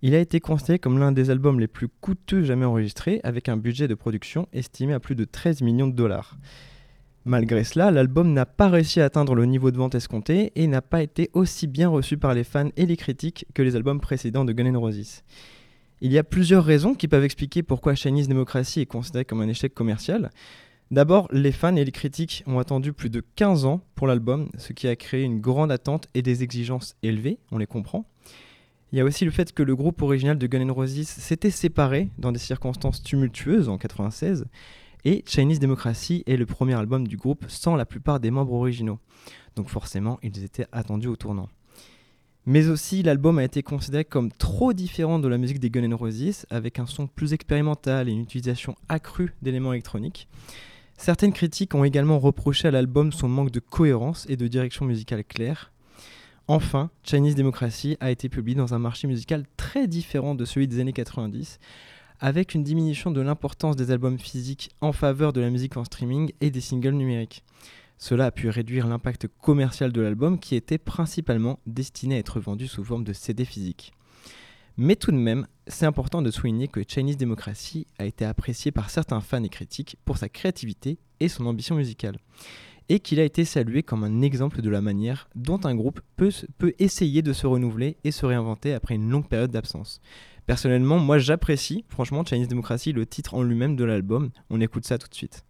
Il 0.00 0.14
a 0.14 0.20
été 0.20 0.40
considéré 0.40 0.78
comme 0.78 0.98
l'un 0.98 1.12
des 1.12 1.28
albums 1.28 1.60
les 1.60 1.66
plus 1.66 1.88
coûteux 1.88 2.42
jamais 2.42 2.64
enregistrés, 2.66 3.20
avec 3.22 3.48
un 3.48 3.56
budget 3.56 3.88
de 3.88 3.94
production 3.94 4.48
estimé 4.52 4.94
à 4.94 5.00
plus 5.00 5.14
de 5.14 5.24
13 5.24 5.60
millions 5.62 5.88
de 5.88 5.96
dollars. 5.96 6.38
Malgré 7.26 7.64
cela, 7.64 7.90
l'album 7.90 8.34
n'a 8.34 8.44
pas 8.44 8.68
réussi 8.68 9.00
à 9.00 9.06
atteindre 9.06 9.34
le 9.34 9.46
niveau 9.46 9.70
de 9.70 9.78
vente 9.78 9.94
escompté 9.94 10.52
et 10.56 10.66
n'a 10.66 10.82
pas 10.82 11.02
été 11.02 11.30
aussi 11.32 11.66
bien 11.66 11.88
reçu 11.88 12.18
par 12.18 12.34
les 12.34 12.44
fans 12.44 12.68
et 12.76 12.84
les 12.84 12.98
critiques 12.98 13.46
que 13.54 13.62
les 13.62 13.76
albums 13.76 13.98
précédents 14.00 14.44
de 14.44 14.52
Gun 14.52 14.66
N' 14.66 14.76
Roses. 14.76 15.22
Il 16.02 16.12
y 16.12 16.18
a 16.18 16.24
plusieurs 16.24 16.64
raisons 16.64 16.94
qui 16.94 17.08
peuvent 17.08 17.24
expliquer 17.24 17.62
pourquoi 17.62 17.94
Chinese 17.94 18.28
Democracy 18.28 18.82
est 18.82 18.86
considéré 18.86 19.24
comme 19.24 19.40
un 19.40 19.48
échec 19.48 19.72
commercial. 19.72 20.30
D'abord, 20.90 21.28
les 21.32 21.50
fans 21.50 21.76
et 21.76 21.84
les 21.86 21.92
critiques 21.92 22.44
ont 22.46 22.58
attendu 22.58 22.92
plus 22.92 23.08
de 23.08 23.24
15 23.36 23.64
ans 23.64 23.80
pour 23.94 24.06
l'album, 24.06 24.50
ce 24.58 24.74
qui 24.74 24.86
a 24.86 24.94
créé 24.94 25.22
une 25.22 25.40
grande 25.40 25.72
attente 25.72 26.08
et 26.12 26.20
des 26.20 26.42
exigences 26.42 26.94
élevées, 27.02 27.38
on 27.50 27.56
les 27.56 27.66
comprend. 27.66 28.06
Il 28.92 28.98
y 28.98 29.00
a 29.00 29.04
aussi 29.04 29.24
le 29.24 29.30
fait 29.30 29.50
que 29.54 29.62
le 29.62 29.74
groupe 29.74 30.02
original 30.02 30.36
de 30.36 30.46
Gun 30.46 30.60
N' 30.60 30.70
Roses 30.70 31.04
s'était 31.04 31.50
séparé 31.50 32.10
dans 32.18 32.32
des 32.32 32.38
circonstances 32.38 33.02
tumultueuses 33.02 33.70
en 33.70 33.78
96, 33.78 34.44
et 35.04 35.22
Chinese 35.26 35.60
Democracy 35.60 36.22
est 36.26 36.36
le 36.36 36.46
premier 36.46 36.74
album 36.74 37.06
du 37.06 37.16
groupe 37.16 37.44
sans 37.48 37.76
la 37.76 37.86
plupart 37.86 38.20
des 38.20 38.30
membres 38.30 38.54
originaux. 38.54 38.98
Donc 39.56 39.68
forcément, 39.68 40.18
ils 40.22 40.44
étaient 40.44 40.66
attendus 40.72 41.08
au 41.08 41.16
tournant. 41.16 41.48
Mais 42.46 42.68
aussi, 42.68 43.02
l'album 43.02 43.38
a 43.38 43.44
été 43.44 43.62
considéré 43.62 44.04
comme 44.04 44.30
trop 44.30 44.74
différent 44.74 45.18
de 45.18 45.28
la 45.28 45.38
musique 45.38 45.60
des 45.60 45.70
Gun 45.70 45.84
N' 45.84 45.94
Roses, 45.94 46.44
avec 46.50 46.78
un 46.78 46.86
son 46.86 47.06
plus 47.06 47.32
expérimental 47.32 48.08
et 48.08 48.12
une 48.12 48.20
utilisation 48.20 48.74
accrue 48.88 49.34
d'éléments 49.40 49.72
électroniques. 49.72 50.28
Certaines 50.98 51.32
critiques 51.32 51.74
ont 51.74 51.84
également 51.84 52.18
reproché 52.18 52.68
à 52.68 52.70
l'album 52.70 53.12
son 53.12 53.28
manque 53.28 53.50
de 53.50 53.60
cohérence 53.60 54.26
et 54.28 54.36
de 54.36 54.46
direction 54.46 54.84
musicale 54.84 55.24
claire. 55.24 55.72
Enfin, 56.46 56.90
Chinese 57.02 57.34
Democracy 57.34 57.96
a 58.00 58.10
été 58.10 58.28
publié 58.28 58.54
dans 58.54 58.74
un 58.74 58.78
marché 58.78 59.08
musical 59.08 59.44
très 59.56 59.86
différent 59.86 60.34
de 60.34 60.44
celui 60.44 60.68
des 60.68 60.80
années 60.80 60.92
90, 60.92 61.58
avec 62.24 62.54
une 62.54 62.64
diminution 62.64 63.10
de 63.10 63.20
l'importance 63.20 63.76
des 63.76 63.90
albums 63.90 64.18
physiques 64.18 64.70
en 64.80 64.92
faveur 64.92 65.34
de 65.34 65.42
la 65.42 65.50
musique 65.50 65.76
en 65.76 65.84
streaming 65.84 66.32
et 66.40 66.50
des 66.50 66.62
singles 66.62 66.94
numériques. 66.94 67.44
Cela 67.98 68.24
a 68.24 68.30
pu 68.30 68.48
réduire 68.48 68.86
l'impact 68.86 69.28
commercial 69.42 69.92
de 69.92 70.00
l'album 70.00 70.38
qui 70.38 70.54
était 70.54 70.78
principalement 70.78 71.58
destiné 71.66 72.14
à 72.14 72.18
être 72.20 72.40
vendu 72.40 72.66
sous 72.66 72.82
forme 72.82 73.04
de 73.04 73.12
CD 73.12 73.44
physique. 73.44 73.92
Mais 74.78 74.96
tout 74.96 75.12
de 75.12 75.18
même, 75.18 75.46
c'est 75.66 75.84
important 75.84 76.22
de 76.22 76.30
souligner 76.30 76.66
que 76.66 76.80
Chinese 76.88 77.18
Democracy 77.18 77.86
a 77.98 78.06
été 78.06 78.24
apprécié 78.24 78.72
par 78.72 78.88
certains 78.88 79.20
fans 79.20 79.44
et 79.44 79.50
critiques 79.50 79.98
pour 80.06 80.16
sa 80.16 80.30
créativité 80.30 80.96
et 81.20 81.28
son 81.28 81.44
ambition 81.44 81.76
musicale, 81.76 82.16
et 82.88 83.00
qu'il 83.00 83.20
a 83.20 83.24
été 83.24 83.44
salué 83.44 83.82
comme 83.82 84.02
un 84.02 84.22
exemple 84.22 84.62
de 84.62 84.70
la 84.70 84.80
manière 84.80 85.28
dont 85.34 85.60
un 85.64 85.74
groupe 85.74 86.00
peut, 86.16 86.32
essayer 86.78 87.20
de 87.20 87.34
se 87.34 87.46
renouveler 87.46 87.98
et 88.02 88.10
se 88.12 88.24
réinventer 88.24 88.72
après 88.72 88.94
une 88.94 89.10
longue 89.10 89.28
période 89.28 89.50
d'absence. 89.50 90.00
Personnellement, 90.46 90.98
moi 90.98 91.18
j'apprécie, 91.18 91.84
franchement, 91.88 92.22
Chinese 92.24 92.48
Democracy, 92.48 92.92
le 92.92 93.06
titre 93.06 93.34
en 93.34 93.42
lui-même 93.42 93.76
de 93.76 93.84
l'album. 93.84 94.30
On 94.50 94.60
écoute 94.60 94.84
ça 94.86 94.98
tout 94.98 95.08
de 95.08 95.14
suite. 95.14 95.44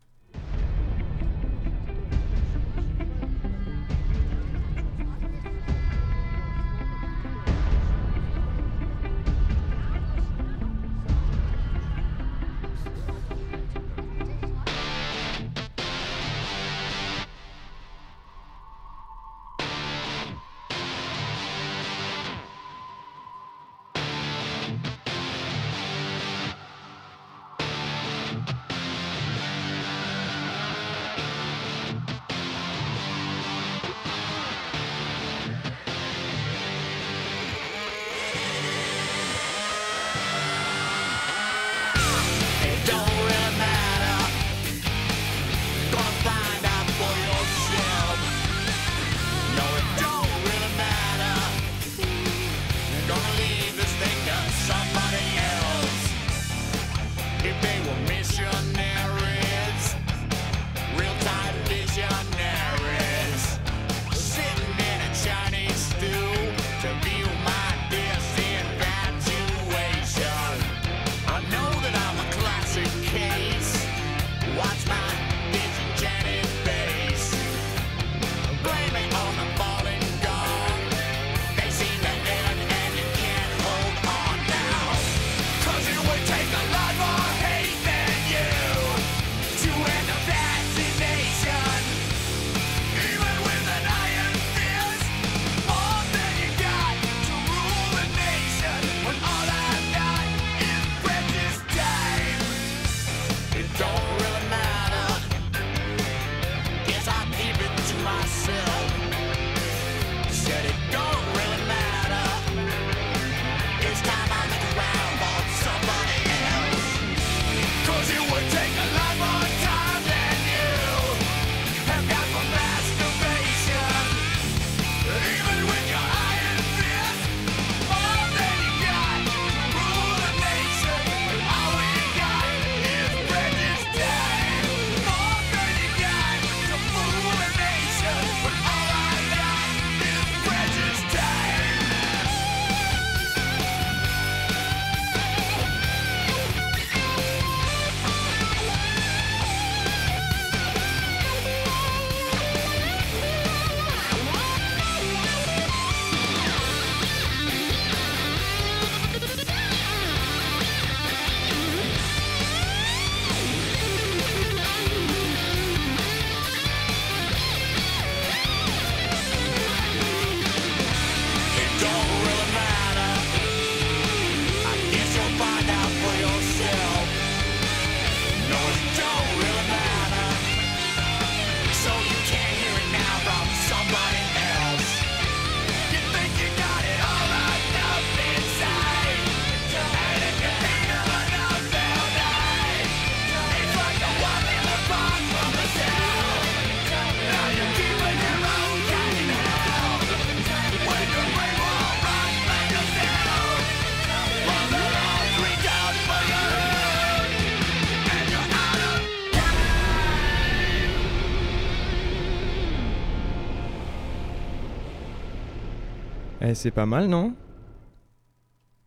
Eh, 216.47 216.55
c'est 216.55 216.71
pas 216.71 216.85
mal, 216.85 217.09
non? 217.09 217.35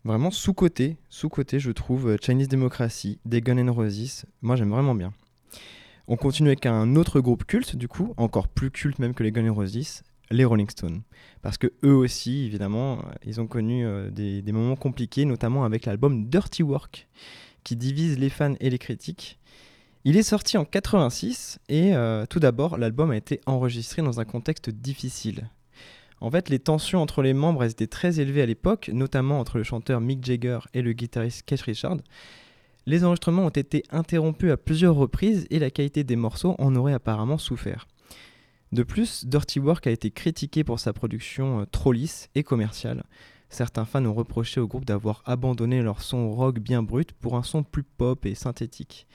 Vraiment 0.03 0.29
sous-côté, 0.29 0.97
sous-côté, 1.09 1.59
je 1.59 1.71
trouve 1.71 2.09
euh, 2.09 2.17
Chinese 2.21 2.49
Democracy, 2.49 3.19
des 3.25 3.41
Gun 3.41 3.57
N' 3.57 3.71
Roses. 3.71 4.25
Moi, 4.43 4.55
j'aime 4.55 4.69
vraiment 4.69 4.93
bien. 4.93 5.11
On 6.07 6.17
continue 6.17 6.49
avec 6.49 6.67
un 6.67 6.95
autre 6.95 7.19
groupe 7.19 7.45
culte, 7.45 7.75
du 7.75 7.87
coup, 7.87 8.13
encore 8.17 8.47
plus 8.47 8.69
culte 8.69 8.99
même 8.99 9.15
que 9.15 9.23
les 9.23 9.31
Gun 9.31 9.45
N' 9.45 9.49
Roses, 9.49 10.03
les 10.29 10.45
Rolling 10.45 10.69
Stones. 10.69 11.01
Parce 11.41 11.57
que 11.57 11.73
eux 11.83 11.95
aussi, 11.95 12.45
évidemment, 12.45 12.99
euh, 12.99 13.11
ils 13.25 13.41
ont 13.41 13.47
connu 13.47 13.87
euh, 13.87 14.11
des, 14.11 14.51
moments 14.51 14.75
compliqués, 14.75 15.25
notamment 15.25 15.63
avec 15.63 15.87
l'album 15.87 16.29
Dirty 16.29 16.61
Work, 16.61 17.07
qui 17.63 17.75
divise 17.75 18.19
les 18.19 18.29
fans 18.29 18.53
et 18.59 18.69
les 18.69 18.77
critiques. 18.77 19.39
Il 20.03 20.15
est 20.15 20.21
sorti 20.21 20.59
en 20.59 20.63
86 20.63 21.57
et 21.69 21.93
tout 22.29 22.39
d'abord, 22.39 22.77
l'album 22.77 23.11
a 23.11 23.17
été 23.17 23.41
enregistré 23.45 24.01
dans 24.03 24.21
un 24.21 24.25
contexte 24.25 24.69
difficile. 24.69 25.49
En 26.19 26.31
fait, 26.31 26.49
les 26.49 26.59
tensions 26.59 27.01
entre 27.01 27.21
les 27.21 27.33
membres 27.33 27.63
étaient 27.63 27.87
très 27.87 28.19
élevées 28.19 28.41
à 28.41 28.47
l'époque, 28.47 28.89
notamment 28.93 29.39
entre 29.39 29.57
le 29.57 29.63
chanteur 29.63 30.01
Mick 30.01 30.25
Jagger 30.25 30.59
et 30.73 30.81
le 30.81 30.93
guitariste 30.93 31.43
Keith 31.45 31.61
Richards. 31.61 31.97
Les 32.87 33.03
enregistrements 33.03 33.45
ont 33.45 33.49
été 33.49 33.83
interrompus 33.91 34.51
à 34.51 34.57
plusieurs 34.57 34.95
reprises 34.95 35.45
et 35.49 35.59
la 35.59 35.69
qualité 35.69 36.03
des 36.03 36.15
morceaux 36.15 36.55
en 36.57 36.75
aurait 36.75 36.93
apparemment 36.93 37.37
souffert. 37.37 37.87
De 38.71 38.83
plus, 38.83 39.25
Dirty 39.25 39.59
Work 39.59 39.87
a 39.87 39.91
été 39.91 40.11
critiqué 40.11 40.63
pour 40.63 40.79
sa 40.79 40.91
production 40.91 41.61
euh, 41.61 41.65
trop 41.65 41.91
lisse 41.91 42.29
et 42.35 42.43
commerciale. 42.43 43.03
Certains 43.49 43.85
fans 43.85 44.05
ont 44.05 44.13
reproché 44.13 44.59
au 44.59 44.67
groupe 44.67 44.85
d'avoir 44.85 45.21
abandonné 45.25 45.81
leur 45.81 46.01
son 46.01 46.31
rock 46.31 46.59
bien 46.59 46.83
brut 46.83 47.13
pour 47.13 47.37
un 47.37 47.43
son 47.43 47.63
plus 47.63 47.83
pop 47.83 48.25
et 48.25 48.35
synthétique. 48.35 49.07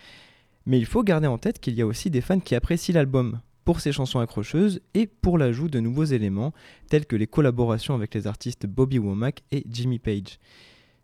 Mais 0.65 0.79
il 0.79 0.87
faut 0.87 1.03
garder 1.03 1.27
en 1.27 1.39
tête 1.39 1.59
qu'il 1.59 1.75
y 1.75 1.83
a 1.83 1.87
aussi 1.87 2.09
des 2.11 2.23
fans 2.23 2.41
qui 2.41 2.55
apprécient 2.55 2.95
l'album 2.95 3.41
pour 3.65 3.81
ses 3.81 3.93
chansons 3.93 4.21
accrocheuses 4.21 4.81
et 4.95 5.07
pour 5.07 5.39
l'ajout 5.39 5.69
de 5.69 5.81
nouveaux 5.81 6.05
éléments 6.05 6.53
tels 6.89 7.07
que 7.07 7.17
les 7.17 7.27
collaborations 7.27 7.95
avec 7.95 8.15
les 8.15 8.27
artistes 8.27 8.67
Bobby 8.67 8.99
Womack 8.99 9.43
et 9.51 9.65
Jimmy 9.69 9.99
Page. 9.99 10.39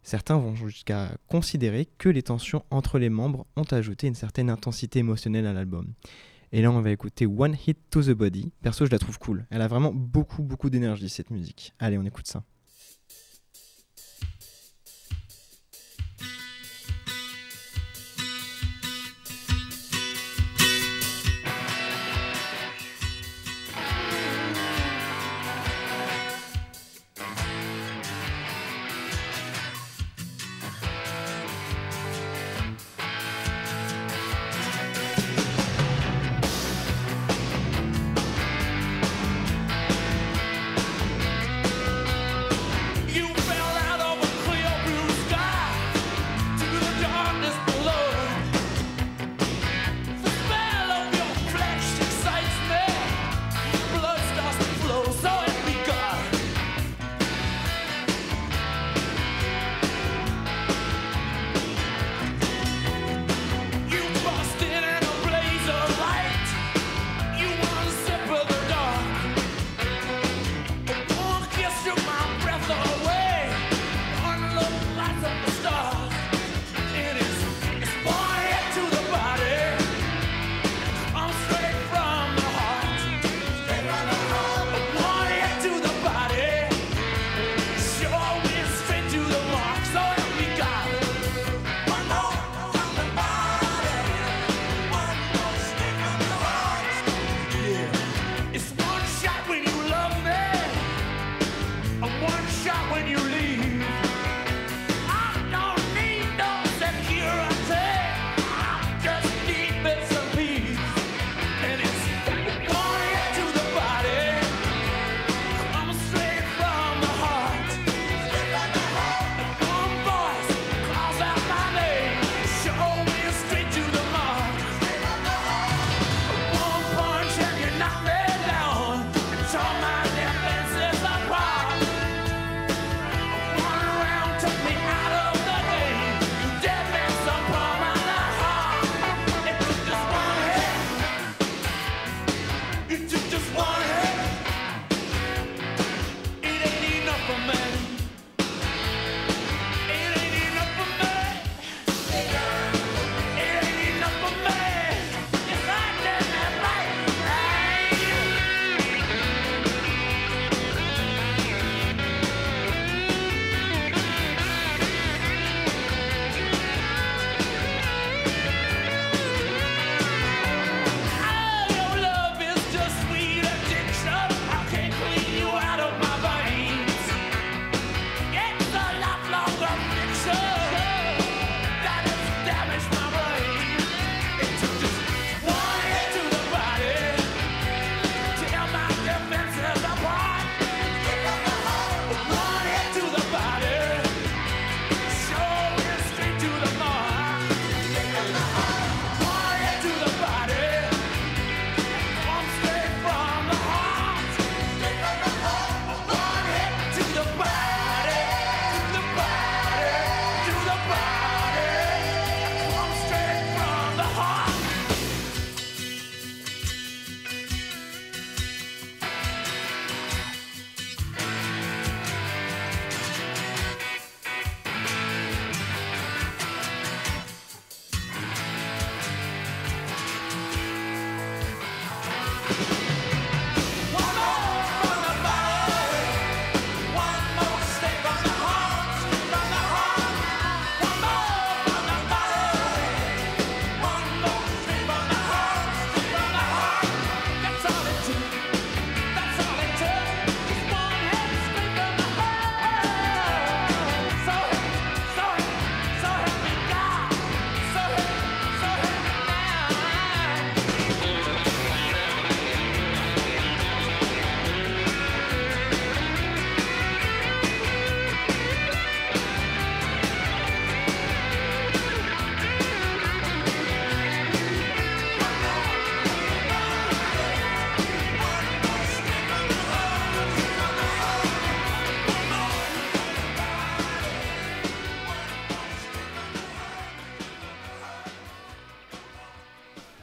Certains 0.02 0.38
vont 0.38 0.54
jusqu'à 0.54 1.10
considérer 1.28 1.86
que 1.98 2.08
les 2.08 2.22
tensions 2.22 2.64
entre 2.70 2.98
les 2.98 3.10
membres 3.10 3.46
ont 3.56 3.64
ajouté 3.70 4.06
une 4.06 4.14
certaine 4.14 4.50
intensité 4.50 5.00
émotionnelle 5.00 5.46
à 5.46 5.52
l'album. 5.52 5.92
Et 6.52 6.62
là, 6.62 6.70
on 6.70 6.80
va 6.80 6.90
écouter 6.90 7.26
One 7.26 7.56
Hit 7.66 7.78
to 7.90 8.02
the 8.02 8.12
Body. 8.12 8.50
Perso, 8.62 8.86
je 8.86 8.90
la 8.90 8.98
trouve 8.98 9.18
cool. 9.18 9.46
Elle 9.50 9.60
a 9.60 9.68
vraiment 9.68 9.92
beaucoup, 9.92 10.42
beaucoup 10.42 10.70
d'énergie, 10.70 11.10
cette 11.10 11.30
musique. 11.30 11.74
Allez, 11.78 11.98
on 11.98 12.04
écoute 12.04 12.26
ça. 12.26 12.42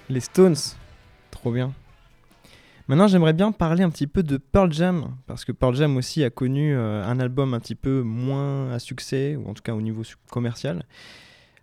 Les 0.08 0.20
Stones, 0.20 0.56
trop 1.32 1.51
bien. 1.51 1.74
Maintenant, 2.88 3.08
j'aimerais 3.08 3.34
bien 3.34 3.51
parler 3.51 3.84
un 3.84 3.89
petit 3.89 4.06
peu 4.06 4.22
de 4.22 4.38
Pearl 4.38 4.72
Jam, 4.72 5.16
parce 5.26 5.45
que 5.45 5.51
Pearl 5.51 5.76
Jam 5.76 5.97
aussi 5.97 6.24
a 6.24 6.30
connu 6.30 6.76
euh, 6.76 7.03
un 7.03 7.20
album 7.20 7.56
un 7.56 7.60
petit 7.60 7.74
peu 7.74 8.03
moins 8.03 8.72
à 8.72 8.78
succès, 8.78 9.36
ou 9.36 9.49
en 9.49 9.56
tout 9.56 9.64
cas 9.64 9.74
au 9.74 9.82
niveau 9.82 10.03
commercial. 10.30 10.86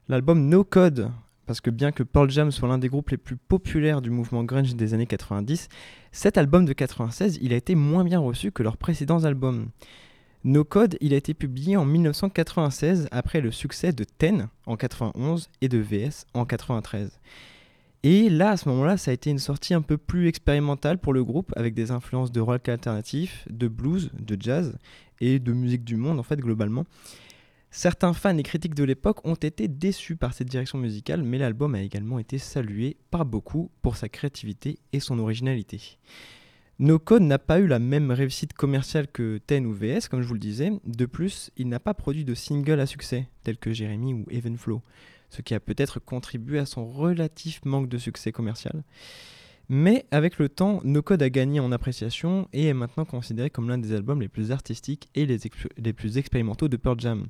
L'album 0.08 0.48
No 0.48 0.64
Code, 0.64 1.12
parce 1.46 1.60
que 1.60 1.70
bien 1.70 1.92
que 1.92 2.02
Pearl 2.02 2.28
Jam 2.30 2.50
soit 2.50 2.66
l'un 2.66 2.78
des 2.78 2.88
groupes 2.88 3.10
les 3.10 3.16
plus 3.16 3.36
populaires 3.36 4.02
du 4.02 4.10
mouvement 4.10 4.42
grunge 4.42 4.74
des 4.74 4.92
années 4.92 5.06
90, 5.06 5.68
cet 6.10 6.36
album 6.36 6.64
de 6.64 6.72
96, 6.72 7.38
il 7.42 7.52
a 7.52 7.56
été 7.56 7.76
moins 7.76 8.02
bien 8.02 8.18
reçu 8.18 8.50
que 8.50 8.64
leurs 8.64 8.76
précédents 8.76 9.22
albums. 9.22 9.68
No 10.42 10.64
Code, 10.64 10.98
il 11.00 11.14
a 11.14 11.16
été 11.16 11.32
publié 11.32 11.76
en 11.76 11.84
1996 11.84 13.06
après 13.12 13.40
le 13.40 13.52
succès 13.52 13.92
de 13.92 14.02
Ten 14.02 14.48
en 14.66 14.76
91 14.76 15.48
et 15.60 15.68
de 15.68 15.78
VS 15.78 16.26
en 16.34 16.44
93. 16.44 17.20
Et 18.04 18.28
là, 18.28 18.50
à 18.50 18.56
ce 18.56 18.68
moment-là, 18.68 18.96
ça 18.96 19.12
a 19.12 19.14
été 19.14 19.30
une 19.30 19.38
sortie 19.38 19.74
un 19.74 19.82
peu 19.82 19.96
plus 19.96 20.26
expérimentale 20.26 20.98
pour 20.98 21.12
le 21.12 21.22
groupe, 21.22 21.52
avec 21.54 21.72
des 21.72 21.92
influences 21.92 22.32
de 22.32 22.40
rock 22.40 22.68
alternatif, 22.68 23.46
de 23.48 23.68
blues, 23.68 24.10
de 24.18 24.36
jazz 24.40 24.76
et 25.20 25.38
de 25.38 25.52
musique 25.52 25.84
du 25.84 25.96
monde, 25.96 26.18
en 26.18 26.24
fait, 26.24 26.40
globalement. 26.40 26.84
Certains 27.70 28.12
fans 28.12 28.36
et 28.36 28.42
critiques 28.42 28.74
de 28.74 28.82
l'époque 28.82 29.24
ont 29.24 29.36
été 29.36 29.68
déçus 29.68 30.16
par 30.16 30.34
cette 30.34 30.48
direction 30.48 30.78
musicale, 30.78 31.22
mais 31.22 31.38
l'album 31.38 31.76
a 31.76 31.80
également 31.80 32.18
été 32.18 32.38
salué 32.38 32.96
par 33.12 33.24
beaucoup 33.24 33.70
pour 33.82 33.96
sa 33.96 34.08
créativité 34.08 34.80
et 34.92 34.98
son 34.98 35.20
originalité. 35.20 35.98
No 36.80 36.98
Code 36.98 37.22
n'a 37.22 37.38
pas 37.38 37.60
eu 37.60 37.68
la 37.68 37.78
même 37.78 38.10
réussite 38.10 38.52
commerciale 38.52 39.06
que 39.06 39.38
Ten 39.38 39.64
ou 39.64 39.72
VS, 39.72 40.08
comme 40.10 40.22
je 40.22 40.26
vous 40.26 40.34
le 40.34 40.40
disais. 40.40 40.72
De 40.84 41.06
plus, 41.06 41.52
il 41.56 41.68
n'a 41.68 41.78
pas 41.78 41.94
produit 41.94 42.24
de 42.24 42.34
single 42.34 42.80
à 42.80 42.86
succès, 42.86 43.28
tels 43.44 43.58
que 43.58 43.72
Jeremy 43.72 44.12
ou 44.12 44.26
Even 44.28 44.56
Flow 44.56 44.82
ce 45.32 45.40
qui 45.40 45.54
a 45.54 45.60
peut-être 45.60 45.98
contribué 45.98 46.58
à 46.58 46.66
son 46.66 46.84
relatif 46.86 47.64
manque 47.64 47.88
de 47.88 47.96
succès 47.96 48.32
commercial. 48.32 48.84
Mais 49.70 50.04
avec 50.10 50.38
le 50.38 50.50
temps, 50.50 50.80
No 50.84 51.00
Code 51.00 51.22
a 51.22 51.30
gagné 51.30 51.58
en 51.58 51.72
appréciation 51.72 52.48
et 52.52 52.66
est 52.66 52.74
maintenant 52.74 53.06
considéré 53.06 53.48
comme 53.48 53.70
l'un 53.70 53.78
des 53.78 53.94
albums 53.94 54.20
les 54.20 54.28
plus 54.28 54.52
artistiques 54.52 55.08
et 55.14 55.24
les, 55.24 55.92
plus 55.94 56.18
expérimentaux 56.18 56.68
de 56.68 56.76
Pearl 56.76 57.00
Jam. 57.00 57.26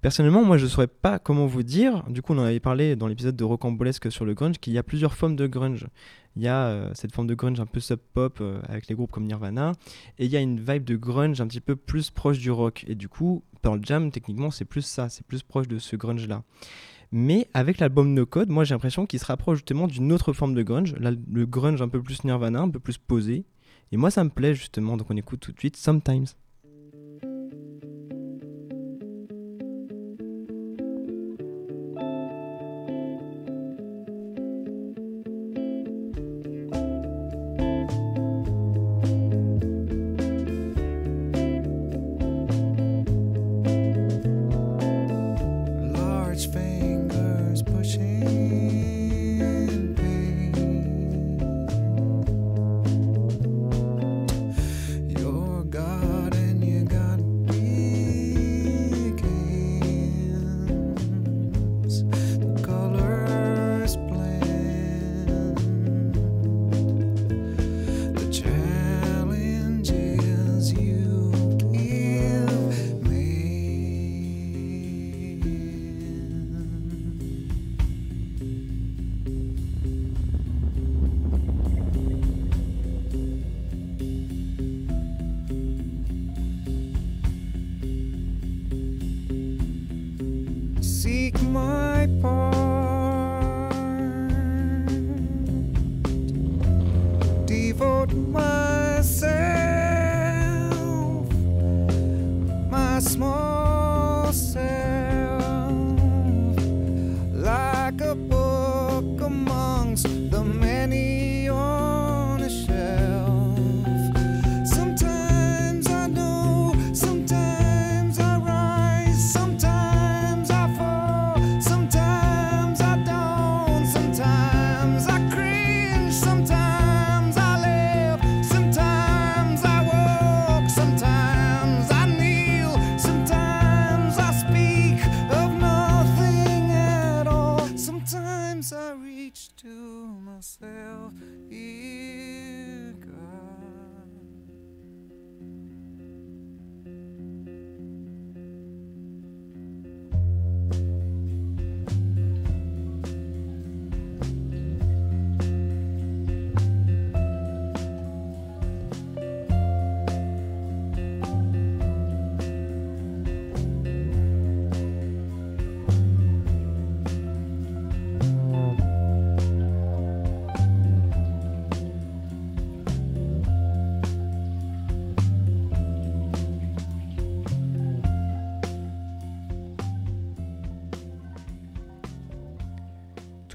Personnellement, 0.00 0.42
moi 0.42 0.56
je 0.56 0.64
ne 0.64 0.70
saurais 0.70 0.86
pas 0.86 1.18
comment 1.18 1.46
vous 1.46 1.64
dire, 1.64 2.04
du 2.08 2.22
coup 2.22 2.32
on 2.32 2.38
en 2.38 2.44
avait 2.44 2.60
parlé 2.60 2.96
dans 2.96 3.08
l'épisode 3.08 3.36
de 3.36 3.44
Rocambolesque 3.44 4.10
sur 4.10 4.24
le 4.24 4.32
grunge, 4.32 4.58
qu'il 4.58 4.72
y 4.72 4.78
a 4.78 4.82
plusieurs 4.82 5.14
formes 5.14 5.36
de 5.36 5.46
grunge. 5.46 5.86
Il 6.36 6.42
y 6.42 6.48
a 6.48 6.68
euh, 6.68 6.90
cette 6.94 7.12
forme 7.12 7.26
de 7.26 7.34
grunge 7.34 7.60
un 7.60 7.66
peu 7.66 7.80
sub-pop 7.80 8.38
euh, 8.40 8.60
avec 8.68 8.86
les 8.86 8.94
groupes 8.94 9.10
comme 9.10 9.24
Nirvana, 9.24 9.72
et 10.18 10.24
il 10.24 10.30
y 10.30 10.36
a 10.36 10.40
une 10.40 10.60
vibe 10.60 10.84
de 10.84 10.96
grunge 10.96 11.40
un 11.40 11.48
petit 11.48 11.60
peu 11.60 11.76
plus 11.76 12.10
proche 12.10 12.38
du 12.38 12.50
rock. 12.52 12.84
Et 12.86 12.94
du 12.94 13.08
coup, 13.08 13.42
Pearl 13.60 13.80
Jam, 13.82 14.10
techniquement, 14.12 14.50
c'est 14.50 14.64
plus 14.64 14.82
ça, 14.82 15.08
c'est 15.08 15.26
plus 15.26 15.42
proche 15.42 15.66
de 15.68 15.78
ce 15.78 15.96
grunge-là. 15.96 16.44
Mais 17.10 17.48
avec 17.54 17.78
l'album 17.78 18.12
No 18.12 18.26
Code, 18.26 18.50
moi 18.50 18.64
j'ai 18.64 18.74
l'impression 18.74 19.06
qu'il 19.06 19.18
se 19.18 19.24
rapproche 19.24 19.58
justement 19.58 19.86
d'une 19.86 20.12
autre 20.12 20.32
forme 20.32 20.54
de 20.54 20.62
grunge, 20.62 20.94
le 20.98 21.46
grunge 21.46 21.80
un 21.80 21.88
peu 21.88 22.02
plus 22.02 22.24
Nirvana, 22.24 22.60
un 22.60 22.68
peu 22.68 22.80
plus 22.80 22.98
posé. 22.98 23.44
Et 23.92 23.96
moi 23.96 24.10
ça 24.10 24.24
me 24.24 24.30
plaît 24.30 24.54
justement, 24.54 24.96
donc 24.96 25.10
on 25.10 25.16
écoute 25.16 25.40
tout 25.40 25.52
de 25.52 25.58
suite 25.58 25.76
Sometimes. 25.76 26.26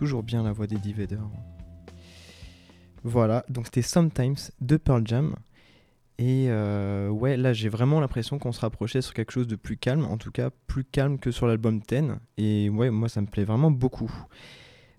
Toujours 0.03 0.23
bien 0.23 0.43
la 0.43 0.51
voix 0.51 0.67
d'Eddie 0.67 0.91
Vedder. 0.91 1.15
Voilà, 3.05 3.45
donc 3.47 3.67
c'était 3.67 3.81
Sometimes 3.81 4.35
de 4.59 4.75
Pearl 4.75 5.01
Jam. 5.07 5.33
Et 6.17 6.47
euh, 6.49 7.07
ouais, 7.07 7.37
là 7.37 7.53
j'ai 7.53 7.69
vraiment 7.69 8.01
l'impression 8.01 8.37
qu'on 8.37 8.51
se 8.51 8.59
rapprochait 8.59 9.01
sur 9.01 9.13
quelque 9.13 9.31
chose 9.31 9.47
de 9.47 9.55
plus 9.55 9.77
calme, 9.77 10.03
en 10.03 10.17
tout 10.17 10.29
cas 10.29 10.49
plus 10.67 10.83
calme 10.83 11.19
que 11.19 11.31
sur 11.31 11.47
l'album 11.47 11.79
10. 11.79 12.17
Et 12.35 12.69
ouais, 12.69 12.89
moi 12.89 13.07
ça 13.07 13.21
me 13.21 13.27
plaît 13.27 13.45
vraiment 13.45 13.71
beaucoup. 13.71 14.11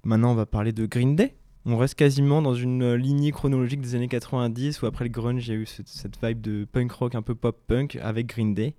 Maintenant 0.05 0.33
on 0.33 0.35
va 0.35 0.47
parler 0.47 0.73
de 0.73 0.87
Green 0.87 1.17
Day. 1.17 1.35
On 1.67 1.77
reste 1.77 1.97
quasiment 1.97 2.41
dans 2.41 2.55
une 2.55 2.95
lignée 2.95 3.31
chronologique 3.31 3.83
des 3.83 3.95
années 3.97 4.09
90 4.09 4.81
où 4.81 4.87
après 4.87 5.05
le 5.05 5.11
grunge 5.11 5.47
il 5.47 5.51
y 5.53 5.55
a 5.55 5.61
eu 5.61 5.67
cette, 5.67 6.19
vibe 6.25 6.41
de 6.41 6.65
punk 6.65 6.93
rock 6.93 7.15
un 7.15 7.21
peu 7.21 7.35
pop 7.35 7.61
punk 7.67 7.97
avec 7.97 8.29
Green 8.29 8.55
Day. 8.55 8.75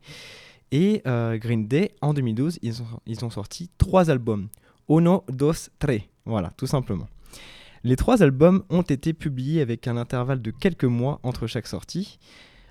Et 0.71 1.03
euh, 1.05 1.37
Green 1.37 1.67
Day 1.67 1.91
en 2.01 2.15
2012 2.15 2.57
ils 2.63 3.23
ont, 3.23 3.29
sorti 3.29 3.69
trois 3.77 4.09
albums. 4.09 4.47
Uno, 4.89 5.23
dos, 5.29 5.69
tres. 5.77 6.09
Voilà, 6.25 6.51
tout 6.57 6.67
simplement. 6.67 7.07
Les 7.83 7.95
trois 7.95 8.23
albums 8.23 8.63
ont 8.69 8.81
été 8.81 9.13
publiés 9.13 9.61
avec 9.61 9.87
un 9.87 9.97
intervalle 9.97 10.41
de 10.41 10.51
quelques 10.51 10.85
mois 10.85 11.19
entre 11.23 11.45
chaque 11.45 11.67
sortie. 11.67 12.17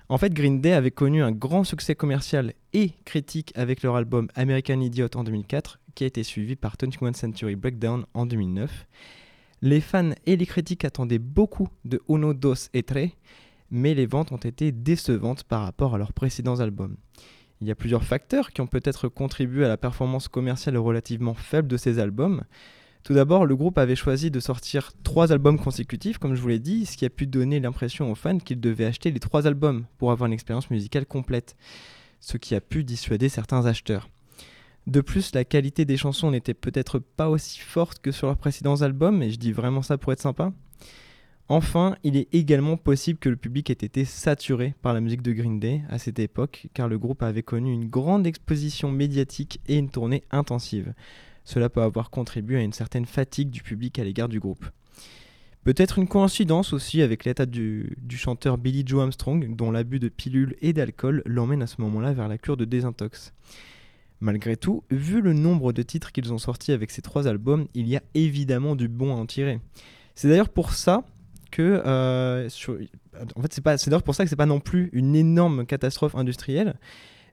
En 0.09 0.17
fait, 0.17 0.33
Green 0.33 0.61
Day 0.61 0.73
avait 0.73 0.91
connu 0.91 1.23
un 1.23 1.31
grand 1.31 1.63
succès 1.63 1.95
commercial 1.95 2.53
et 2.73 2.91
critique 3.05 3.51
avec 3.55 3.81
leur 3.81 3.95
album 3.95 4.27
American 4.35 4.79
Idiot 4.81 5.07
en 5.15 5.23
2004, 5.23 5.79
qui 5.95 6.03
a 6.03 6.07
été 6.07 6.21
suivi 6.23 6.55
par 6.55 6.75
21 6.79 7.13
Century 7.13 7.55
Breakdown 7.55 8.05
en 8.13 8.25
2009. 8.25 8.85
Les 9.61 9.81
fans 9.81 10.11
et 10.25 10.35
les 10.35 10.45
critiques 10.45 10.85
attendaient 10.85 11.17
beaucoup 11.17 11.69
de 11.85 12.01
Uno, 12.07 12.33
Dos 12.33 12.69
et 12.73 12.83
Tre, 12.83 13.11
mais 13.71 13.93
les 13.93 14.05
ventes 14.05 14.31
ont 14.31 14.37
été 14.37 14.71
décevantes 14.71 15.43
par 15.43 15.63
rapport 15.63 15.95
à 15.95 15.97
leurs 15.97 16.13
précédents 16.13 16.59
albums. 16.59 16.97
Il 17.61 17.67
y 17.67 17.71
a 17.71 17.75
plusieurs 17.75 18.03
facteurs 18.03 18.51
qui 18.51 18.61
ont 18.61 18.67
peut-être 18.67 19.07
contribué 19.07 19.65
à 19.65 19.69
la 19.69 19.77
performance 19.77 20.27
commerciale 20.27 20.77
relativement 20.77 21.33
faible 21.33 21.67
de 21.67 21.77
ces 21.77 21.99
albums. 21.99 22.43
Tout 23.05 23.13
d'abord, 23.13 23.45
le 23.45 23.55
groupe 23.55 23.77
avait 23.77 23.95
choisi 23.95 24.31
de 24.31 24.39
sortir 24.39 24.91
trois 25.03 25.31
albums 25.31 25.59
consécutifs, 25.59 26.17
comme 26.17 26.33
je 26.33 26.41
vous 26.41 26.47
l'ai 26.47 26.57
dit, 26.57 26.87
ce 26.87 26.97
qui 26.97 27.05
a 27.05 27.09
pu 27.11 27.27
donner 27.27 27.59
l'impression 27.59 28.11
aux 28.11 28.15
fans 28.15 28.39
qu'ils 28.39 28.59
devaient 28.59 28.85
acheter 28.85 29.11
les 29.11 29.19
trois 29.19 29.45
albums 29.45 29.85
pour 29.99 30.11
avoir 30.11 30.25
une 30.25 30.33
expérience 30.33 30.71
musicale 30.71 31.05
complète, 31.05 31.55
ce 32.19 32.37
qui 32.37 32.55
a 32.55 32.61
pu 32.61 32.83
dissuader 32.83 33.29
certains 33.29 33.67
acheteurs. 33.67 34.09
De 34.87 35.01
plus, 35.01 35.35
la 35.35 35.45
qualité 35.45 35.85
des 35.85 35.97
chansons 35.97 36.31
n'était 36.31 36.55
peut-être 36.55 36.97
pas 36.97 37.29
aussi 37.29 37.59
forte 37.59 37.99
que 37.99 38.11
sur 38.11 38.25
leurs 38.25 38.37
précédents 38.37 38.81
albums, 38.81 39.21
et 39.21 39.29
je 39.29 39.37
dis 39.37 39.51
vraiment 39.51 39.83
ça 39.83 39.99
pour 39.99 40.11
être 40.11 40.19
sympa. 40.19 40.51
Enfin, 41.47 41.97
il 42.03 42.17
est 42.17 42.33
également 42.33 42.75
possible 42.75 43.19
que 43.19 43.29
le 43.29 43.35
public 43.35 43.69
ait 43.69 43.73
été 43.73 44.03
saturé 44.03 44.73
par 44.81 44.95
la 44.95 44.99
musique 44.99 45.21
de 45.21 45.31
Green 45.31 45.59
Day 45.59 45.83
à 45.89 45.99
cette 45.99 46.17
époque, 46.17 46.69
car 46.73 46.87
le 46.87 46.97
groupe 46.97 47.21
avait 47.21 47.43
connu 47.43 47.71
une 47.71 47.87
grande 47.87 48.25
exposition 48.25 48.91
médiatique 48.91 49.59
et 49.67 49.77
une 49.77 49.91
tournée 49.91 50.23
intensive. 50.31 50.95
Cela 51.45 51.69
peut 51.69 51.81
avoir 51.81 52.09
contribué 52.09 52.57
à 52.57 52.61
une 52.61 52.73
certaine 52.73 53.05
fatigue 53.05 53.49
du 53.49 53.61
public 53.61 53.97
à 53.99 54.03
l'égard 54.03 54.27
du 54.27 54.39
groupe. 54.39 54.65
Peut-être 55.63 55.97
une 55.97 56.07
coïncidence 56.07 56.73
aussi 56.73 57.01
avec 57.01 57.25
l'état 57.25 57.47
du, 57.47 57.97
chanteur 58.11 58.59
Billy 58.59 58.83
Joe 58.85 59.01
Armstrong, 59.01 59.55
dont 59.55 59.71
l'abus 59.71 59.99
de 59.99 60.09
pilules 60.09 60.55
et 60.61 60.73
d'alcool 60.73 61.23
l'emmène 61.25 61.63
à 61.63 61.67
ce 61.67 61.81
moment-là 61.81 62.13
vers 62.13 62.27
la 62.27 62.37
cure 62.37 62.55
de 62.55 62.65
désintox. 62.65 63.33
Malgré 64.19 64.57
tout, 64.57 64.83
vu 64.91 65.21
le 65.21 65.33
nombre 65.33 65.73
de 65.73 65.81
titres 65.81 66.11
qu'ils 66.11 66.31
ont 66.31 66.37
sortis 66.37 66.71
avec 66.71 66.91
ces 66.91 67.01
trois 67.01 67.27
albums, 67.27 67.67
il 67.73 67.87
y 67.87 67.97
a 67.97 68.03
évidemment 68.13 68.75
du 68.75 68.87
bon 68.87 69.11
à 69.11 69.17
en 69.17 69.25
tirer. 69.25 69.59
C'est 70.13 70.29
d'ailleurs 70.29 70.49
pour 70.49 70.71
ça 70.71 71.03
que, 71.49 71.81
euh, 71.85 72.47
en 73.35 73.41
fait, 73.41 73.53
c'est 73.53 73.89
d'ailleurs 73.89 74.03
pour 74.03 74.13
ça 74.13 74.23
que 74.23 74.29
c'est 74.29 74.35
pas 74.35 74.45
non 74.45 74.59
plus 74.59 74.89
une 74.93 75.15
énorme 75.15 75.65
catastrophe 75.65 76.15
industrielle, 76.15 76.75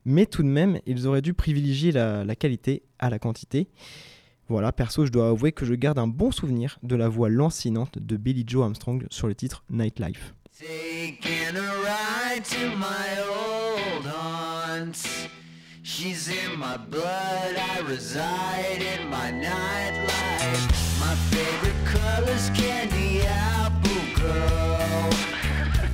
mais 0.04 0.26
tout 0.26 0.42
de 0.42 0.48
même, 0.48 0.80
ils 0.86 1.06
auraient 1.06 1.22
dû 1.22 1.34
privilégier 1.34 1.92
la, 1.92 2.36
qualité 2.36 2.82
à 2.98 3.10
la 3.10 3.18
quantité. 3.18 3.68
Voilà, 4.48 4.72
perso, 4.72 5.06
je 5.06 5.12
dois 5.12 5.28
avouer 5.28 5.52
que 5.52 5.64
je 5.64 5.74
garde 5.74 5.98
un 5.98 6.06
bon 6.06 6.30
souvenir 6.30 6.78
de 6.82 6.96
la 6.96 7.08
voix 7.08 7.28
lancinante 7.28 7.98
de 7.98 8.16
Billy 8.16 8.44
Joe 8.46 8.64
Armstrong 8.64 9.06
sur 9.10 9.28
le 9.28 9.34
titre 9.34 9.64
Nightlife. 9.70 10.34
Taking 10.58 11.56
a 11.56 11.72
ride 11.82 12.44
to 12.44 12.76
my 12.76 13.20
old 13.28 14.06
haunts. 14.06 15.28
She's 15.82 16.28
in 16.28 16.58
my 16.58 16.76
blood, 16.76 17.56
I 17.56 17.80
reside 17.88 18.82
in 18.82 19.08
my 19.08 19.32
nightlife. 19.32 21.00
My 21.00 21.14
favorite 21.30 21.72
candy 22.54 23.22
apple 23.26 23.90
girl. 24.14 25.10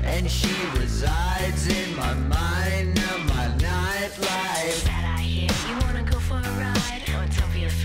And 0.04 0.30
she 0.30 0.54
resides 0.78 1.66
in 1.66 1.96
my 1.96 2.14
mind 2.14 2.77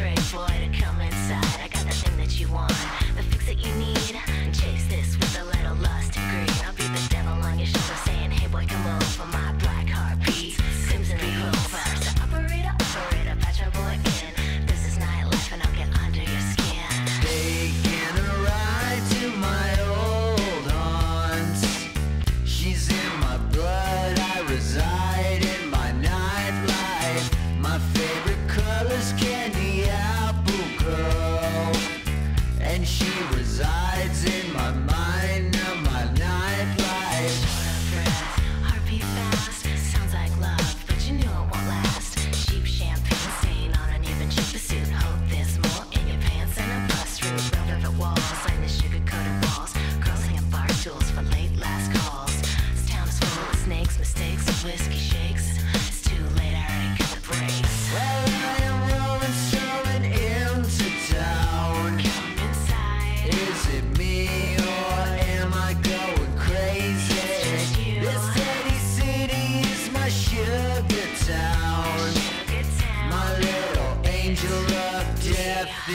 afraid, 0.03 0.31
boy, 0.31 0.47
to 0.47 0.81
come 0.81 0.99
inside. 1.01 1.61
I 1.61 1.67
got 1.67 1.85
the 1.85 1.93
thing 1.93 2.17
that 2.17 2.39
you 2.39 2.47
want, 2.51 2.73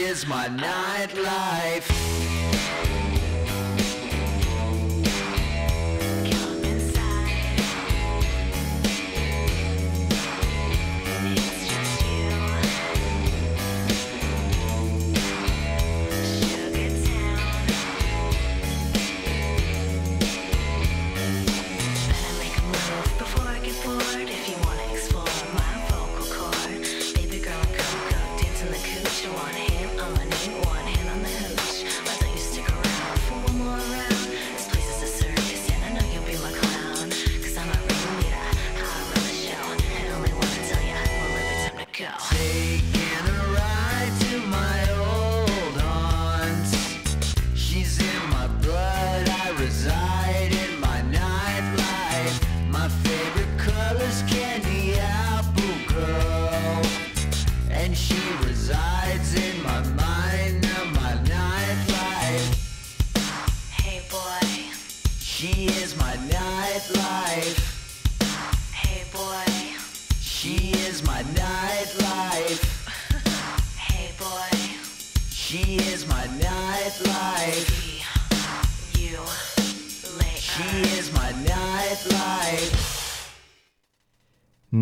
is 0.09 0.26
my 0.26 0.48
nightlife. 0.48 2.57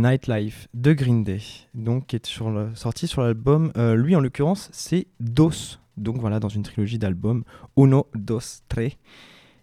Nightlife 0.07 0.69
de 0.73 0.93
Green 0.93 1.25
Day, 1.25 1.41
donc 1.75 2.07
qui 2.07 2.15
est 2.15 2.27
sorti 2.77 3.09
sur 3.09 3.23
l'album. 3.23 3.73
euh, 3.77 3.97
lui, 3.97 4.15
en 4.15 4.21
l'occurrence, 4.21 4.69
c'est 4.73 5.09
Dos. 5.19 5.81
Donc 5.97 6.19
voilà, 6.19 6.39
dans 6.39 6.49
une 6.49 6.63
trilogie 6.63 7.01
d'albums, 7.01 7.43
Uno, 7.77 8.07
Dos, 8.15 8.63
Tre. 8.69 8.97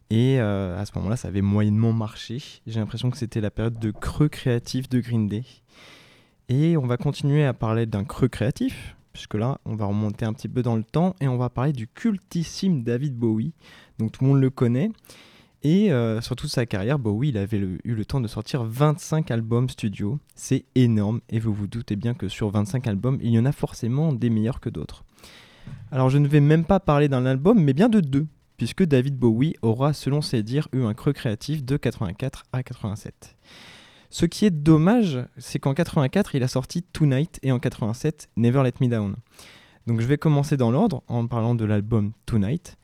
Et 0.09 0.41
euh, 0.41 0.77
à 0.77 0.85
ce 0.85 0.91
moment-là, 0.95 1.15
ça 1.15 1.29
avait 1.29 1.41
moyennement 1.41 1.93
marché. 1.93 2.43
J'ai 2.67 2.81
l'impression 2.81 3.09
que 3.09 3.17
c'était 3.17 3.39
la 3.39 3.51
période 3.51 3.79
de 3.79 3.91
creux 3.91 4.27
créatif 4.27 4.89
de 4.89 4.99
Green 4.99 5.29
Day. 5.29 5.45
Et 6.49 6.75
on 6.75 6.87
va 6.87 6.97
continuer 6.97 7.45
à 7.45 7.53
parler 7.53 7.85
d'un 7.85 8.03
creux 8.03 8.27
créatif, 8.27 8.97
puisque 9.13 9.35
là, 9.35 9.61
on 9.63 9.77
va 9.77 9.85
remonter 9.85 10.25
un 10.25 10.33
petit 10.33 10.49
peu 10.49 10.61
dans 10.61 10.75
le 10.75 10.83
temps 10.83 11.15
et 11.21 11.29
on 11.29 11.37
va 11.37 11.49
parler 11.49 11.71
du 11.71 11.87
cultissime 11.87 12.83
David 12.83 13.15
Bowie. 13.15 13.53
Donc 13.97 14.11
tout 14.11 14.25
le 14.25 14.31
monde 14.31 14.41
le 14.41 14.49
connaît. 14.49 14.91
Et 15.63 15.93
euh, 15.93 16.19
sur 16.19 16.35
toute 16.35 16.49
sa 16.49 16.65
carrière, 16.65 16.99
Bowie 16.99 17.29
il 17.29 17.37
avait 17.37 17.57
eu 17.57 17.79
le 17.85 18.05
temps 18.05 18.19
de 18.19 18.27
sortir 18.27 18.65
25 18.65 19.31
albums 19.31 19.69
studio. 19.69 20.19
C'est 20.35 20.65
énorme 20.75 21.21
et 21.29 21.39
vous 21.39 21.53
vous 21.53 21.67
doutez 21.67 21.95
bien 21.95 22.13
que 22.13 22.27
sur 22.27 22.49
25 22.49 22.85
albums, 22.85 23.17
il 23.21 23.31
y 23.31 23.39
en 23.39 23.45
a 23.45 23.53
forcément 23.53 24.11
des 24.11 24.29
meilleurs 24.29 24.59
que 24.59 24.69
d'autres. 24.69 25.05
Alors 25.89 26.09
je 26.09 26.17
ne 26.17 26.27
vais 26.27 26.41
même 26.41 26.65
pas 26.65 26.81
parler 26.81 27.07
d'un 27.07 27.25
album, 27.25 27.63
mais 27.63 27.71
bien 27.71 27.87
de 27.87 28.01
deux, 28.01 28.27
puisque 28.57 28.83
David 28.83 29.17
Bowie 29.17 29.55
aura, 29.61 29.93
selon 29.93 30.21
ses 30.21 30.43
dires, 30.43 30.67
eu 30.73 30.83
un 30.83 30.93
creux 30.93 31.13
créatif 31.13 31.63
de 31.63 31.77
84 31.77 32.43
à 32.51 32.61
87. 32.61 33.37
Ce 34.09 34.25
qui 34.25 34.45
est 34.45 34.51
dommage, 34.51 35.25
c'est 35.37 35.59
qu'en 35.59 35.73
84, 35.73 36.35
il 36.35 36.43
a 36.43 36.49
sorti 36.49 36.83
Tonight 36.83 37.39
et 37.41 37.53
en 37.53 37.59
87, 37.59 38.29
Never 38.35 38.63
Let 38.63 38.73
Me 38.81 38.89
Down. 38.89 39.15
Donc 39.87 40.01
je 40.01 40.05
vais 40.07 40.17
commencer 40.17 40.57
dans 40.57 40.71
l'ordre 40.71 41.03
en 41.07 41.25
parlant 41.27 41.55
de 41.55 41.65
l'album 41.65 42.11
Tonight. 42.25 42.77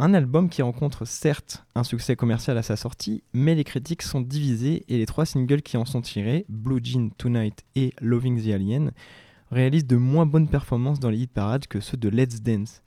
Un 0.00 0.14
album 0.14 0.48
qui 0.48 0.62
rencontre 0.62 1.04
certes 1.04 1.64
un 1.74 1.82
succès 1.82 2.14
commercial 2.14 2.56
à 2.56 2.62
sa 2.62 2.76
sortie, 2.76 3.24
mais 3.32 3.56
les 3.56 3.64
critiques 3.64 4.02
sont 4.02 4.20
divisées 4.20 4.84
et 4.86 4.96
les 4.96 5.06
trois 5.06 5.26
singles 5.26 5.60
qui 5.60 5.76
en 5.76 5.84
sont 5.84 6.02
tirés, 6.02 6.46
Blue 6.48 6.78
Jean, 6.80 7.08
Tonight 7.18 7.64
et 7.74 7.92
Loving 8.00 8.40
the 8.40 8.54
Alien, 8.54 8.92
réalisent 9.50 9.88
de 9.88 9.96
moins 9.96 10.24
bonnes 10.24 10.48
performances 10.48 11.00
dans 11.00 11.10
les 11.10 11.18
hit 11.18 11.32
parades 11.32 11.66
que 11.66 11.80
ceux 11.80 11.96
de 11.96 12.08
Let's 12.08 12.42
Dance. 12.42 12.80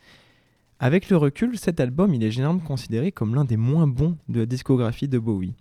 Avec 0.79 1.09
le 1.09 1.17
recul, 1.17 1.57
cet 1.57 1.81
album 1.81 2.13
est 2.13 2.31
généralement 2.31 2.61
considéré 2.61 3.11
comme 3.11 3.35
l'un 3.35 3.43
des 3.43 3.57
moins 3.57 3.87
bons 3.87 4.15
de 4.29 4.39
la 4.39 4.45
discographie 4.45 5.09
de 5.09 5.19
Bowie. 5.19 5.53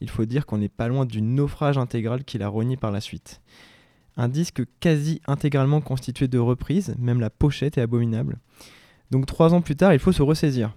Il 0.00 0.08
faut 0.08 0.24
dire 0.24 0.46
qu'on 0.46 0.58
n'est 0.58 0.68
pas 0.68 0.86
loin 0.86 1.04
du 1.04 1.20
naufrage 1.20 1.78
intégral 1.78 2.22
qu'il 2.22 2.44
a 2.44 2.48
renié 2.48 2.76
par 2.76 2.92
la 2.92 3.00
suite. 3.00 3.40
Un 4.16 4.28
disque 4.28 4.62
quasi 4.78 5.20
intégralement 5.26 5.80
constitué 5.80 6.28
de 6.28 6.38
reprises, 6.38 6.94
même 6.96 7.18
la 7.18 7.30
pochette 7.30 7.76
est 7.76 7.82
abominable. 7.82 8.38
Donc 9.10 9.26
trois 9.26 9.52
ans 9.52 9.62
plus 9.62 9.74
tard, 9.74 9.92
il 9.92 9.98
faut 9.98 10.12
se 10.12 10.22
ressaisir. 10.22 10.76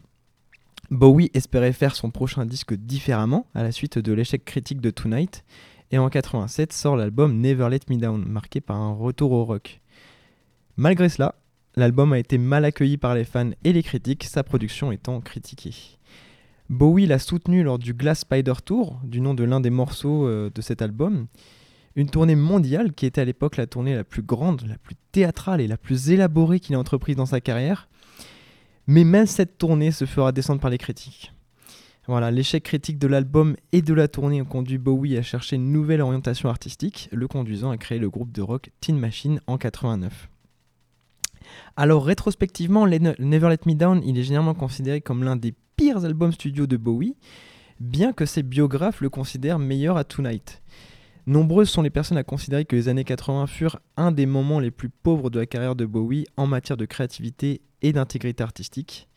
Bowie 0.92 1.32
espérait 1.34 1.74
faire 1.74 1.96
son 1.96 2.12
prochain 2.12 2.46
disque 2.46 2.74
différemment 2.74 3.48
à 3.54 3.64
la 3.64 3.72
suite 3.72 3.98
de 3.98 4.14
l'échec 4.14 4.46
critique 4.46 4.82
de 4.82 4.92
Tonight, 4.92 5.44
et 5.92 5.98
en 5.98 6.10
87 6.10 6.74
sort 6.74 6.96
l'album 6.96 7.40
Never 7.40 7.70
Let 7.70 7.82
Me 7.90 7.98
Down, 7.98 8.26
marqué 8.28 8.62
par 8.62 8.78
un 8.78 8.94
retour 8.94 9.32
au 9.32 9.46
rock. 9.46 9.82
Malgré 10.78 11.10
cela, 11.10 11.36
l'album 11.76 12.14
a 12.14 12.20
été 12.20 12.38
mal 12.38 12.66
accueilli 12.66 12.98
par 12.98 13.16
les 13.16 13.24
fans 13.24 13.52
et 13.64 13.74
les 13.74 13.84
critiques, 13.84 14.24
sa 14.24 14.44
production 14.44 14.92
étant 14.92 15.22
critiquée. 15.22 15.74
Bowie 16.70 17.06
l'a 17.06 17.20
soutenu 17.20 17.64
lors 17.64 17.78
du 17.78 17.94
Glass 17.94 18.22
Spider 18.22 18.54
Tour, 18.64 19.00
du 19.04 19.22
nom 19.22 19.34
de 19.34 19.44
l'un 19.44 19.60
des 19.60 19.70
morceaux 19.70 20.28
euh, 20.28 20.50
de 20.54 20.62
cet 20.62 20.82
album, 20.82 21.28
une 21.96 22.10
tournée 22.10 22.36
mondiale 22.36 22.94
qui 22.94 23.06
était 23.06 23.22
à 23.22 23.26
l'époque 23.26 23.58
la 23.58 23.68
tournée 23.68 23.96
la 23.96 24.04
plus 24.04 24.24
grande, 24.24 24.64
la 24.68 24.78
plus 24.78 24.96
théâtrale 25.12 25.62
et 25.62 25.68
la 25.68 25.78
plus 25.78 26.10
élaborée 26.10 26.60
qu'il 26.60 26.76
a 26.76 26.80
entreprise 26.80 27.16
dans 27.16 27.26
sa 27.26 27.40
carrière. 27.40 27.88
Mais 28.88 29.04
même 29.04 29.26
cette 29.26 29.58
tournée 29.58 29.92
se 29.92 30.06
fera 30.06 30.32
descendre 30.32 30.62
par 30.62 30.70
les 30.70 30.78
critiques. 30.78 31.32
Voilà, 32.08 32.30
l'échec 32.30 32.64
critique 32.64 33.00
de 33.00 33.08
l'album 33.08 33.56
et 33.72 33.82
de 33.82 33.94
la 33.94 34.08
tournée 34.08 34.40
ont 34.40 34.46
conduit 34.46 34.78
Bowie 34.78 35.18
à 35.18 35.24
chercher 35.24 35.56
une 35.56 35.72
nouvelle 35.72 36.02
orientation 36.02 36.50
artistique, 36.50 37.10
le 37.12 37.28
conduisant 37.28 37.72
à 37.72 37.78
créer 37.78 37.98
le 37.98 38.12
groupe 38.12 38.32
de 38.32 38.44
rock 38.44 38.70
Teen 38.80 39.00
Machine 39.00 39.40
en 39.48 39.58
89. 39.58 40.30
Alors 41.76 42.06
rétrospectivement, 42.06 42.86
Never 42.86 43.50
Let 43.50 43.60
Me 43.66 43.74
Down, 43.74 44.02
il 44.06 44.20
est 44.20 44.24
généralement 44.24 44.54
considéré 44.54 45.02
comme 45.02 45.24
l'un 45.24 45.36
des 45.36 45.54
pires 45.76 46.06
albums 46.06 46.32
studio 46.32 46.68
de 46.68 46.78
Bowie, 46.78 47.16
bien 47.80 48.14
que 48.14 48.26
ses 48.26 48.44
biographes 48.44 49.02
le 49.02 49.10
considèrent 49.10 49.60
meilleur 49.60 49.98
à 49.98 50.04
Tonight. 50.04 50.62
Nombreuses 51.28 51.70
sont 51.70 51.82
les 51.82 51.90
personnes 51.90 52.18
à 52.18 52.24
considérer 52.24 52.66
que 52.66 52.76
les 52.76 52.88
années 52.88 53.04
80 53.04 53.48
furent 53.48 53.80
un 53.98 54.12
des 54.12 54.28
moments 54.28 54.60
les 54.60 54.70
plus 54.70 54.90
pauvres 54.90 55.32
de 55.32 55.40
la 55.40 55.48
carrière 55.48 55.76
de 55.76 55.86
Bowie 55.86 56.26
en 56.38 56.46
matière 56.46 56.78
de 56.78 56.86
créativité 56.86 57.62
et 57.82 57.94
d'intégrité 57.94 58.44
artistique. 58.44 59.08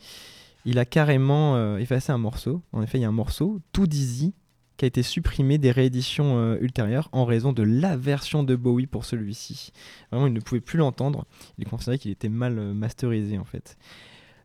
Il 0.65 0.79
a 0.79 0.87
carrément 0.87 1.57
euh, 1.57 1.77
effacé 1.77 2.11
un 2.11 2.19
morceau. 2.19 2.63
En 2.73 2.83
effet, 2.83 2.99
il 2.99 3.03
y 3.03 3.05
a 3.05 3.09
un 3.09 3.13
morceau, 3.13 3.61
Too 3.73 3.87
Dizzy, 3.87 4.35
qui 4.79 4.87
a 4.87 4.89
été 4.89 5.03
supprimé 5.03 5.59
des 5.59 5.71
rééditions 5.71 6.39
euh, 6.39 6.57
ultérieures 6.61 7.11
en 7.13 7.27
raison 7.27 7.53
de 7.53 7.63
l'aversion 7.63 8.43
de 8.43 8.57
Bowie 8.57 8.87
pour 8.87 9.05
celui-ci. 9.05 9.73
Vraiment, 10.11 10.29
il 10.29 10.33
ne 10.33 10.41
pouvait 10.41 10.61
plus 10.63 10.79
l'entendre. 10.79 11.27
Il 11.59 11.67
considérait 11.67 11.99
qu'il 11.99 12.11
était 12.11 12.31
mal 12.31 12.59
euh, 12.59 12.73
masterisé 12.73 13.39
en 13.39 13.45
fait. 13.45 13.77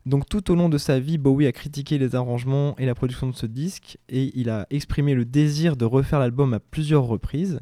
Donc 0.05 0.27
tout 0.27 0.51
au 0.51 0.55
long 0.55 0.67
de 0.67 0.77
sa 0.77 0.99
vie, 0.99 1.17
Bowie 1.17 1.47
a 1.47 1.53
critiqué 1.53 1.97
les 1.97 2.15
arrangements 2.15 2.75
et 2.77 2.85
la 2.85 2.93
production 2.93 3.27
de 3.27 3.35
ce 3.35 3.45
disque 3.45 3.97
et 4.09 4.37
il 4.37 4.49
a 4.49 4.67
exprimé 4.69 5.13
le 5.13 5.23
désir 5.23 5.77
de 5.77 5.85
refaire 5.85 6.19
l'album 6.19 6.53
à 6.53 6.59
plusieurs 6.59 7.05
reprises, 7.05 7.61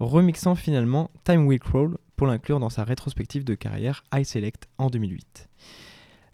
remixant 0.00 0.54
finalement 0.54 1.10
Time 1.24 1.46
Will 1.46 1.60
Crawl 1.60 1.98
pour 2.16 2.26
l'inclure 2.26 2.58
dans 2.58 2.70
sa 2.70 2.84
rétrospective 2.84 3.44
de 3.44 3.54
carrière 3.54 4.04
I 4.14 4.24
Select 4.24 4.66
en 4.78 4.88
2008. 4.88 5.48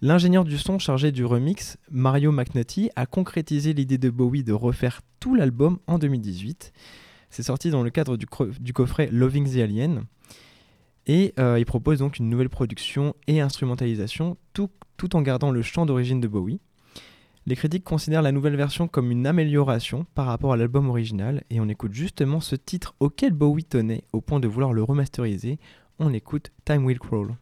L'ingénieur 0.03 0.44
du 0.44 0.57
son 0.57 0.78
chargé 0.78 1.11
du 1.11 1.24
remix, 1.24 1.78
Mario 1.90 2.32
McNulty, 2.32 2.90
a 2.96 3.07
concrétisé 3.07 3.72
l'idée 3.72 3.98
de 3.98 4.09
Bowie 4.09 4.44
de 4.44 4.53
refaire 4.53 5.03
tout 5.18 5.34
l'album 5.34 5.78
en 5.86 5.98
2018. 5.98 6.72
C'est 7.28 7.42
sorti 7.42 7.70
dans 7.70 7.82
le 7.82 7.90
cadre 7.90 8.16
du 8.16 8.72
coffret 8.72 9.09
Loving 9.12 9.53
the 9.53 9.59
Alien. 9.59 10.05
Et 11.07 11.34
euh, 11.38 11.59
il 11.59 11.66
propose 11.66 11.98
donc 11.98 12.18
une 12.18 12.28
nouvelle 12.28 12.48
production 12.48 13.14
et 13.26 13.40
instrumentalisation, 13.40 14.36
tout, 14.53 14.70
tout 15.01 15.16
en 15.16 15.22
gardant 15.22 15.51
le 15.51 15.62
chant 15.62 15.86
d'origine 15.86 16.20
de 16.20 16.28
Bowie. 16.28 16.61
Les 17.46 17.57
critiques 17.57 17.84
considèrent 17.84 18.20
la 18.20 18.32
nouvelle 18.32 18.57
version 18.57 18.86
comme 18.86 19.11
une 19.11 19.26
amélioration 19.26 20.05
par 20.14 20.26
rapport 20.26 20.53
à 20.53 20.59
l'album 20.59 20.90
original, 20.90 21.42
et 21.48 21.59
on 21.59 21.70
écoute 21.70 21.94
justement 21.94 22.40
ce 22.40 22.55
titre 22.55 22.94
auquel 23.01 23.32
Bowie 23.32 23.64
tenait 23.64 24.05
au 24.12 24.20
point 24.20 24.40
de 24.40 24.46
vouloir 24.46 24.74
le 24.74 24.82
remasteriser. 24.82 25.59
On 26.01 26.12
écoute 26.12 26.53
Time 26.66 26.84
Will 26.84 26.98
Crawl. 26.98 27.34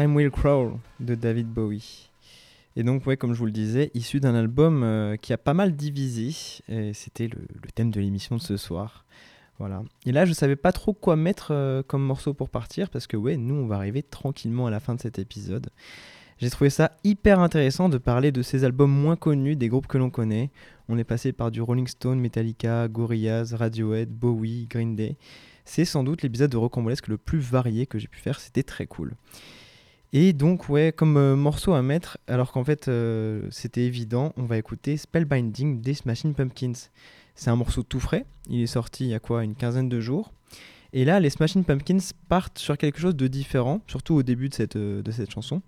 Time 0.00 0.16
Will 0.16 0.30
Crawl 0.30 0.78
de 0.98 1.14
David 1.14 1.48
Bowie. 1.48 2.08
Et 2.74 2.84
donc, 2.84 3.06
ouais, 3.06 3.18
comme 3.18 3.34
je 3.34 3.38
vous 3.38 3.44
le 3.44 3.52
disais, 3.52 3.90
issu 3.92 4.18
d'un 4.18 4.34
album 4.34 4.82
euh, 4.82 5.16
qui 5.16 5.34
a 5.34 5.36
pas 5.36 5.52
mal 5.52 5.76
divisé. 5.76 6.34
Et 6.70 6.94
c'était 6.94 7.28
le, 7.28 7.46
thème 7.74 7.90
de 7.90 8.00
l'émission 8.00 8.36
de 8.36 8.40
ce 8.40 8.56
soir. 8.56 9.04
Voilà. 9.58 9.82
Et 10.06 10.12
là, 10.12 10.24
je 10.24 10.32
savais 10.32 10.56
pas 10.56 10.72
trop 10.72 10.94
quoi 10.94 11.16
mettre 11.16 11.48
euh, 11.50 11.82
comme 11.86 12.02
morceau 12.02 12.32
pour 12.32 12.48
partir 12.48 12.88
parce 12.88 13.06
que, 13.06 13.18
ouais, 13.18 13.36
nous, 13.36 13.56
on 13.56 13.66
va 13.66 13.76
arriver 13.76 14.02
tranquillement 14.02 14.66
à 14.66 14.70
la 14.70 14.80
fin 14.80 14.94
de 14.94 15.00
cet 15.00 15.18
épisode. 15.18 15.68
J'ai 16.38 16.48
trouvé 16.48 16.70
ça 16.70 16.92
hyper 17.04 17.38
intéressant 17.40 17.90
de 17.90 17.98
parler 17.98 18.32
de 18.32 18.40
ces 18.40 18.64
albums 18.64 18.90
moins 18.90 19.16
connus 19.16 19.56
des 19.56 19.68
groupes 19.68 19.86
que 19.86 19.98
l'on 19.98 20.08
connaît. 20.08 20.48
On 20.88 20.96
est 20.96 21.04
passé 21.04 21.32
par 21.32 21.50
du 21.50 21.60
Rolling 21.60 21.88
Stone, 21.88 22.20
Metallica, 22.20 22.88
Gorillaz, 22.88 23.52
Radiohead, 23.52 24.08
Bowie, 24.08 24.66
Green 24.70 24.96
Day. 24.96 25.18
C'est 25.66 25.84
sans 25.84 26.04
doute 26.04 26.22
l'épisode 26.22 26.50
de 26.50 26.56
Rocambolesque 26.56 27.08
le 27.08 27.18
plus 27.18 27.40
varié 27.40 27.84
que 27.86 27.98
j'ai 27.98 28.08
pu 28.08 28.18
faire, 28.18 28.40
c'était 28.40 28.62
très 28.62 28.86
cool. 28.86 29.14
Et 30.12 30.32
donc, 30.32 30.68
ouais, 30.68 30.92
comme 30.94 31.16
euh, 31.16 31.36
morceau 31.36 31.72
à 31.72 31.82
mettre, 31.82 32.18
alors 32.26 32.50
qu'en 32.50 32.64
fait 32.64 32.88
euh, 32.88 33.42
c'était 33.50 33.82
évident, 33.82 34.32
on 34.36 34.42
va 34.42 34.58
écouter 34.58 34.96
Spellbinding 34.96 35.80
des 35.80 35.94
Smashing 35.94 36.34
Pumpkins. 36.34 36.72
C'est 37.36 37.50
un 37.50 37.56
morceau 37.56 37.84
tout 37.84 38.00
frais, 38.00 38.26
il 38.48 38.60
est 38.60 38.66
sorti 38.66 39.04
il 39.04 39.10
y 39.10 39.14
a 39.14 39.20
quoi, 39.20 39.44
une 39.44 39.54
quinzaine 39.54 39.88
de 39.88 40.00
jours. 40.00 40.32
Et 40.92 41.04
là, 41.04 41.20
les 41.20 41.30
Smashing 41.30 41.62
Pumpkins 41.62 42.00
partent 42.28 42.58
sur 42.58 42.76
quelque 42.76 42.98
chose 42.98 43.14
de 43.14 43.28
différent, 43.28 43.80
surtout 43.86 44.14
au 44.14 44.24
début 44.24 44.48
de 44.48 44.54
cette, 44.54 44.74
euh, 44.74 45.00
de 45.00 45.12
cette 45.12 45.30
chanson. 45.30 45.62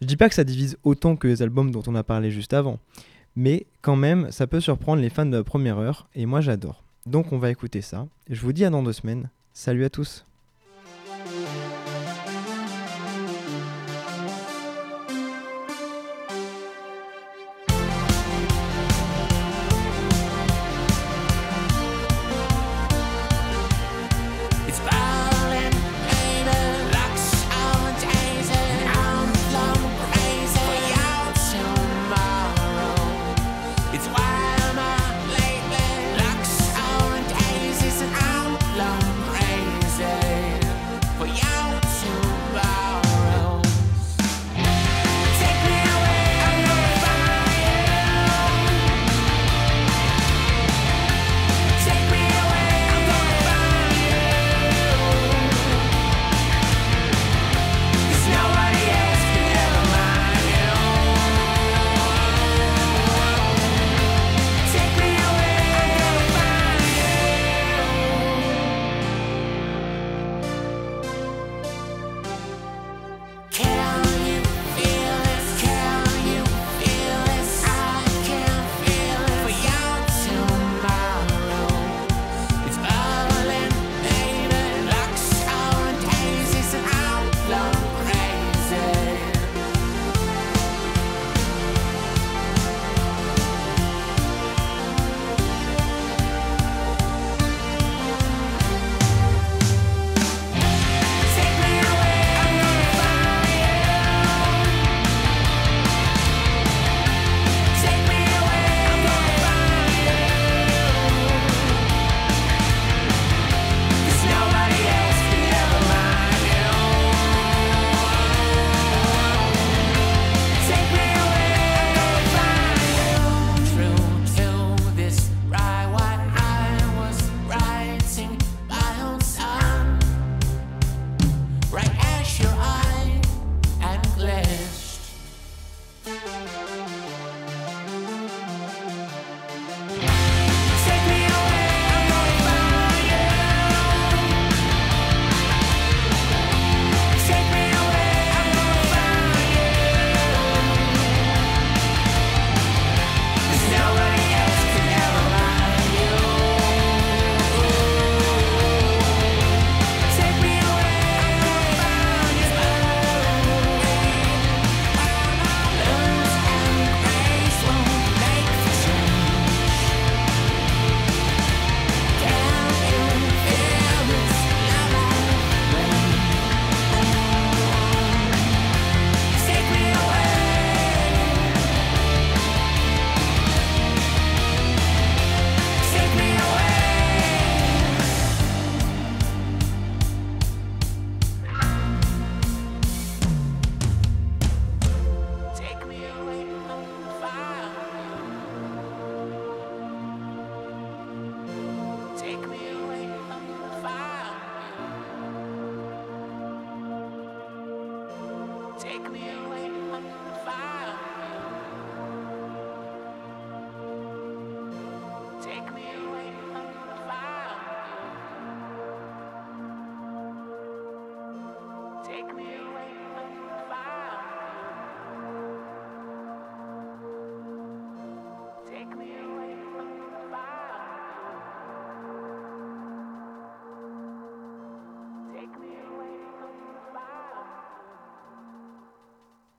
Je 0.00 0.06
dis 0.06 0.16
pas 0.16 0.30
que 0.30 0.34
ça 0.34 0.44
divise 0.44 0.78
autant 0.82 1.16
que 1.16 1.28
les 1.28 1.42
albums 1.42 1.70
dont 1.70 1.82
on 1.86 1.94
a 1.94 2.02
parlé 2.02 2.30
juste 2.30 2.54
avant, 2.54 2.78
mais 3.34 3.66
quand 3.82 3.96
même, 3.96 4.30
ça 4.30 4.46
peut 4.46 4.60
surprendre 4.60 5.02
les 5.02 5.10
fans 5.10 5.26
de 5.26 5.36
la 5.36 5.44
première 5.44 5.78
heure, 5.78 6.08
et 6.14 6.24
moi 6.24 6.40
j'adore. 6.40 6.82
Donc 7.04 7.32
on 7.32 7.38
va 7.38 7.50
écouter 7.50 7.82
ça, 7.82 8.08
je 8.30 8.40
vous 8.40 8.54
dis 8.54 8.64
à 8.64 8.70
dans 8.70 8.82
deux 8.82 8.94
semaines. 8.94 9.28
Salut 9.52 9.84
à 9.84 9.90
tous 9.90 10.24